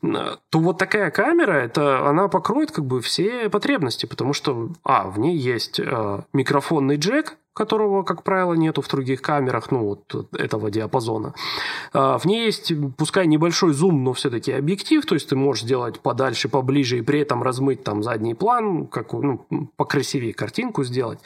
то 0.02 0.60
вот 0.60 0.78
такая 0.78 1.12
камера, 1.12 1.54
это 1.54 2.08
она 2.08 2.28
покроет 2.28 2.72
как 2.72 2.86
бы 2.86 3.00
все 3.02 3.50
потребности, 3.50 4.06
потому 4.08 4.34
что, 4.34 4.70
а, 4.84 5.08
в 5.08 5.20
ней 5.20 5.38
есть 5.38 5.80
э, 5.80 6.22
микрофонный 6.34 6.98
джек, 6.98 7.38
которого, 7.54 8.04
как 8.04 8.24
правило, 8.24 8.54
нету 8.54 8.82
в 8.82 8.88
других 8.88 9.22
камерах, 9.22 9.72
ну, 9.72 9.86
вот 9.86 10.32
этого 10.34 10.72
диапазона. 10.72 11.34
А, 11.94 12.18
в 12.18 12.26
ней 12.26 12.46
есть, 12.46 12.72
пускай 12.98 13.28
небольшой 13.28 13.74
зум, 13.74 14.04
но 14.04 14.14
все-таки 14.14 14.52
объектив, 14.52 15.06
то 15.06 15.16
есть 15.16 15.30
ты 15.30 15.36
можешь 15.36 15.64
сделать 15.64 16.00
подальше, 16.00 16.50
поближе 16.50 16.98
и 16.98 17.02
при 17.02 17.20
этом 17.20 17.44
размыть 17.44 17.84
там 17.84 18.04
задний 18.04 18.36
план, 18.36 18.88
как, 18.88 19.14
ну, 19.14 19.46
покрасивее 19.76 20.34
картинку 20.34 20.84
сделать. 20.84 21.20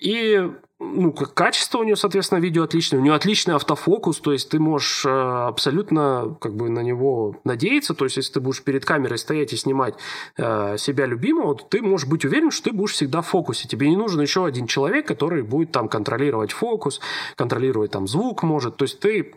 И 0.00 0.50
ну, 0.82 1.12
качество 1.12 1.78
у 1.78 1.84
нее, 1.84 1.96
соответственно, 1.96 2.38
видео 2.38 2.64
отличное. 2.64 2.98
У 2.98 3.02
нее 3.02 3.14
отличный 3.14 3.54
автофокус, 3.54 4.20
то 4.20 4.32
есть 4.32 4.48
ты 4.48 4.58
можешь 4.58 5.04
э, 5.06 5.08
абсолютно 5.10 6.36
как 6.40 6.54
бы 6.54 6.68
на 6.68 6.80
него 6.80 7.36
надеяться. 7.44 7.94
То 7.94 8.04
есть 8.04 8.16
если 8.16 8.34
ты 8.34 8.40
будешь 8.40 8.62
перед 8.62 8.84
камерой 8.84 9.18
стоять 9.18 9.52
и 9.52 9.56
снимать 9.56 9.94
э, 10.36 10.76
себя 10.78 11.06
любимого, 11.06 11.54
то 11.54 11.64
ты 11.64 11.82
можешь 11.82 12.06
быть 12.06 12.24
уверен, 12.24 12.50
что 12.50 12.70
ты 12.70 12.76
будешь 12.76 12.92
всегда 12.92 13.22
в 13.22 13.28
фокусе. 13.28 13.68
Тебе 13.68 13.88
не 13.88 13.96
нужен 13.96 14.20
еще 14.20 14.44
один 14.44 14.66
человек, 14.66 15.06
который 15.06 15.42
будет 15.42 15.72
там 15.72 15.88
контролировать 15.88 16.52
фокус, 16.52 17.00
контролировать 17.36 17.90
там 17.90 18.06
звук 18.06 18.42
может. 18.42 18.76
То 18.76 18.84
есть 18.84 19.00
ты 19.00 19.34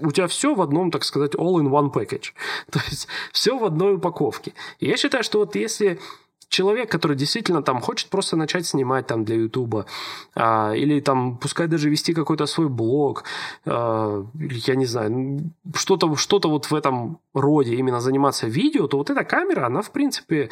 у 0.00 0.10
тебя 0.10 0.26
все 0.26 0.54
в 0.54 0.62
одном, 0.62 0.90
так 0.90 1.04
сказать, 1.04 1.34
all-in-one 1.34 1.92
package. 1.92 2.32
То 2.70 2.80
есть 2.88 3.08
все 3.32 3.58
в 3.58 3.64
одной 3.64 3.94
упаковке. 3.94 4.54
И 4.80 4.86
я 4.86 4.96
считаю, 4.96 5.24
что 5.24 5.38
вот 5.40 5.54
если 5.54 5.98
человек, 6.48 6.90
который 6.90 7.16
действительно 7.16 7.62
там 7.62 7.80
хочет 7.80 8.08
просто 8.10 8.36
начать 8.36 8.66
снимать 8.66 9.06
там 9.06 9.24
для 9.24 9.36
Ютуба, 9.36 9.86
а, 10.34 10.72
или 10.72 11.00
там 11.00 11.36
пускай 11.36 11.66
даже 11.66 11.90
вести 11.90 12.14
какой-то 12.14 12.46
свой 12.46 12.68
блог, 12.68 13.24
а, 13.64 14.24
я 14.34 14.76
не 14.76 14.86
знаю, 14.86 15.40
что-то 15.74 16.14
что 16.16 16.40
вот 16.44 16.66
в 16.70 16.74
этом 16.74 17.18
роде, 17.34 17.74
именно 17.74 18.00
заниматься 18.00 18.46
видео, 18.46 18.86
то 18.86 18.98
вот 18.98 19.10
эта 19.10 19.24
камера, 19.24 19.66
она 19.66 19.82
в 19.82 19.90
принципе 19.90 20.50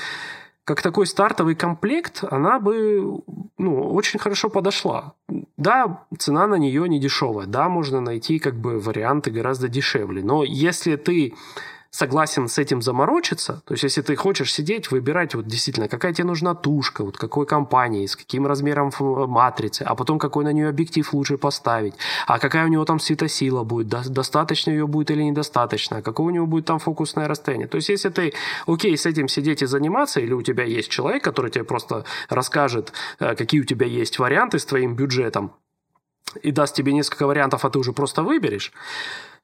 как 0.64 0.80
такой 0.80 1.07
стартовый 1.07 1.54
комплект, 1.54 2.24
она 2.30 2.59
бы 2.59 3.20
ну, 3.59 3.92
очень 3.92 4.18
хорошо 4.18 4.48
подошла. 4.48 5.12
Да, 5.57 6.07
цена 6.18 6.46
на 6.46 6.54
нее 6.54 6.88
не 6.88 6.98
дешевая, 6.98 7.46
да, 7.46 7.68
можно 7.68 8.00
найти 8.00 8.38
как 8.38 8.54
бы 8.54 8.80
варианты 8.80 9.30
гораздо 9.30 9.68
дешевле, 9.68 10.22
но 10.22 10.42
если 10.42 10.96
ты 10.96 11.35
согласен 11.94 12.48
с 12.48 12.59
этим 12.59 12.83
заморочиться, 12.83 13.62
то 13.64 13.74
есть 13.74 13.85
если 13.85 14.02
ты 14.02 14.16
хочешь 14.16 14.52
сидеть, 14.52 14.90
выбирать 14.90 15.37
вот 15.37 15.46
действительно, 15.46 15.88
какая 15.88 16.12
тебе 16.12 16.26
нужна 16.26 16.57
тушка, 16.57 17.04
вот 17.04 17.16
какой 17.16 17.46
компании, 17.46 18.07
с 18.07 18.16
каким 18.16 18.48
размером 18.48 18.90
матрицы, 19.28 19.83
а 19.83 19.94
потом 19.94 20.18
какой 20.18 20.44
на 20.44 20.52
нее 20.52 20.68
объектив 20.68 21.14
лучше 21.14 21.38
поставить, 21.38 21.94
а 22.26 22.40
какая 22.40 22.64
у 22.64 22.68
него 22.68 22.85
там 22.85 22.98
светосила 22.98 23.62
будет, 23.62 23.87
достаточно 23.88 24.72
ее 24.72 24.88
будет 24.88 25.12
или 25.12 25.22
недостаточно, 25.22 25.98
а 25.98 26.02
какое 26.02 26.26
у 26.26 26.30
него 26.30 26.46
будет 26.46 26.64
там 26.64 26.80
фокусное 26.80 27.28
расстояние. 27.28 27.68
То 27.68 27.76
есть 27.76 27.88
если 27.88 28.09
ты 28.09 28.33
окей 28.66 28.98
с 28.98 29.07
этим 29.07 29.28
сидеть 29.28 29.62
и 29.62 29.66
заниматься, 29.66 30.18
или 30.18 30.33
у 30.33 30.42
тебя 30.42 30.64
есть 30.64 30.90
человек, 30.90 31.22
который 31.22 31.52
тебе 31.52 31.62
просто 31.62 32.04
расскажет, 32.28 32.92
э, 33.20 33.37
какие 33.37 33.61
у 33.61 33.64
тебя 33.64 33.87
есть 33.87 34.18
варианты 34.18 34.59
с 34.59 34.64
твоим 34.64 34.96
бюджетом, 34.96 35.52
и 36.42 36.50
даст 36.50 36.74
тебе 36.74 36.92
несколько 36.92 37.28
вариантов, 37.28 37.64
а 37.64 37.70
ты 37.70 37.78
уже 37.78 37.92
просто 37.92 38.24
выберешь, 38.24 38.72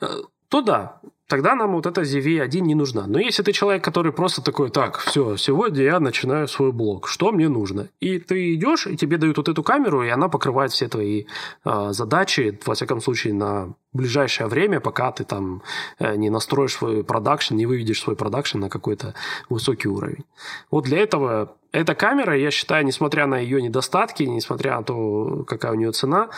э, 0.01 0.07
то 0.51 0.63
да, 0.63 1.01
тогда 1.29 1.55
нам 1.55 1.73
вот 1.73 1.87
эта 1.87 2.03
ZV1 2.03 2.61
не 2.61 2.75
нужна. 2.75 3.07
Но 3.07 3.21
если 3.21 3.45
ты 3.45 3.53
человек, 3.53 3.85
который 3.85 4.13
просто 4.13 4.43
такой, 4.43 4.71
так, 4.71 4.99
все, 4.99 5.37
сегодня 5.37 5.83
я 5.85 6.01
начинаю 6.01 6.49
свой 6.49 6.73
блог, 6.73 7.07
что 7.09 7.31
мне 7.31 7.49
нужно? 7.49 7.89
И 8.01 8.19
ты 8.19 8.55
идешь, 8.55 8.89
и 8.89 8.97
тебе 8.97 9.17
дают 9.17 9.37
вот 9.37 9.49
эту 9.49 9.63
камеру, 9.63 10.03
и 10.03 10.09
она 10.09 10.29
покрывает 10.29 10.73
все 10.73 10.89
твои 10.89 11.25
э, 11.65 11.93
задачи, 11.93 12.59
во 12.67 12.75
всяком 12.75 13.01
случае, 13.01 13.35
на 13.35 13.75
ближайшее 13.93 14.49
время, 14.49 14.81
пока 14.81 15.13
ты 15.13 15.25
там 15.25 15.63
э, 16.01 16.17
не 16.17 16.31
настроишь 16.31 16.75
свой 16.75 17.05
продакшн, 17.05 17.55
не 17.55 17.67
выведешь 17.67 18.01
свой 18.01 18.17
продакшн 18.17 18.59
на 18.59 18.69
какой-то 18.69 19.15
высокий 19.49 19.89
уровень. 19.89 20.25
Вот 20.73 20.85
для 20.85 20.99
этого 20.99 21.55
эта 21.71 21.95
камера, 21.95 22.37
я 22.37 22.51
считаю, 22.51 22.85
несмотря 22.85 23.27
на 23.27 23.39
ее 23.39 23.63
недостатки, 23.63 24.25
несмотря 24.25 24.79
на 24.79 24.83
то, 24.83 25.45
какая 25.47 25.73
у 25.73 25.77
нее 25.77 25.93
цена, 25.93 26.29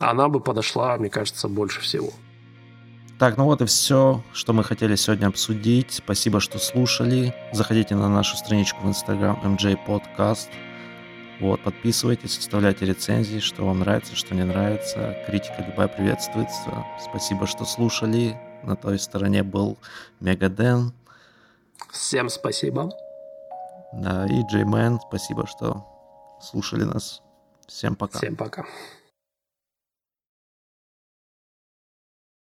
она 0.00 0.28
бы 0.28 0.40
подошла, 0.40 0.96
мне 0.96 1.08
кажется, 1.08 1.46
больше 1.48 1.80
всего. 1.80 2.10
Так, 3.20 3.36
ну 3.36 3.44
вот 3.44 3.60
и 3.60 3.66
все, 3.66 4.22
что 4.32 4.54
мы 4.54 4.64
хотели 4.64 4.96
сегодня 4.96 5.26
обсудить. 5.26 5.92
Спасибо, 5.92 6.40
что 6.40 6.58
слушали. 6.58 7.34
Заходите 7.52 7.94
на 7.94 8.08
нашу 8.08 8.34
страничку 8.38 8.80
в 8.80 8.88
Instagram 8.88 9.38
MJ 9.44 9.76
Podcast. 9.86 10.48
Вот, 11.38 11.62
подписывайтесь, 11.62 12.38
оставляйте 12.38 12.86
рецензии, 12.86 13.38
что 13.40 13.66
вам 13.66 13.80
нравится, 13.80 14.16
что 14.16 14.34
не 14.34 14.44
нравится. 14.44 15.22
Критика 15.26 15.62
любая 15.68 15.88
приветствуется. 15.88 16.86
Спасибо, 16.98 17.46
что 17.46 17.66
слушали. 17.66 18.40
На 18.62 18.74
той 18.74 18.98
стороне 18.98 19.42
был 19.42 19.76
Мегаден. 20.20 20.94
Всем 21.92 22.30
спасибо. 22.30 22.90
Да, 23.92 24.24
и 24.24 24.46
Джеймен, 24.50 24.98
спасибо, 25.06 25.46
что 25.46 25.84
слушали 26.40 26.84
нас. 26.84 27.20
Всем 27.66 27.96
пока. 27.96 28.16
Всем 28.16 28.34
пока. 28.34 28.64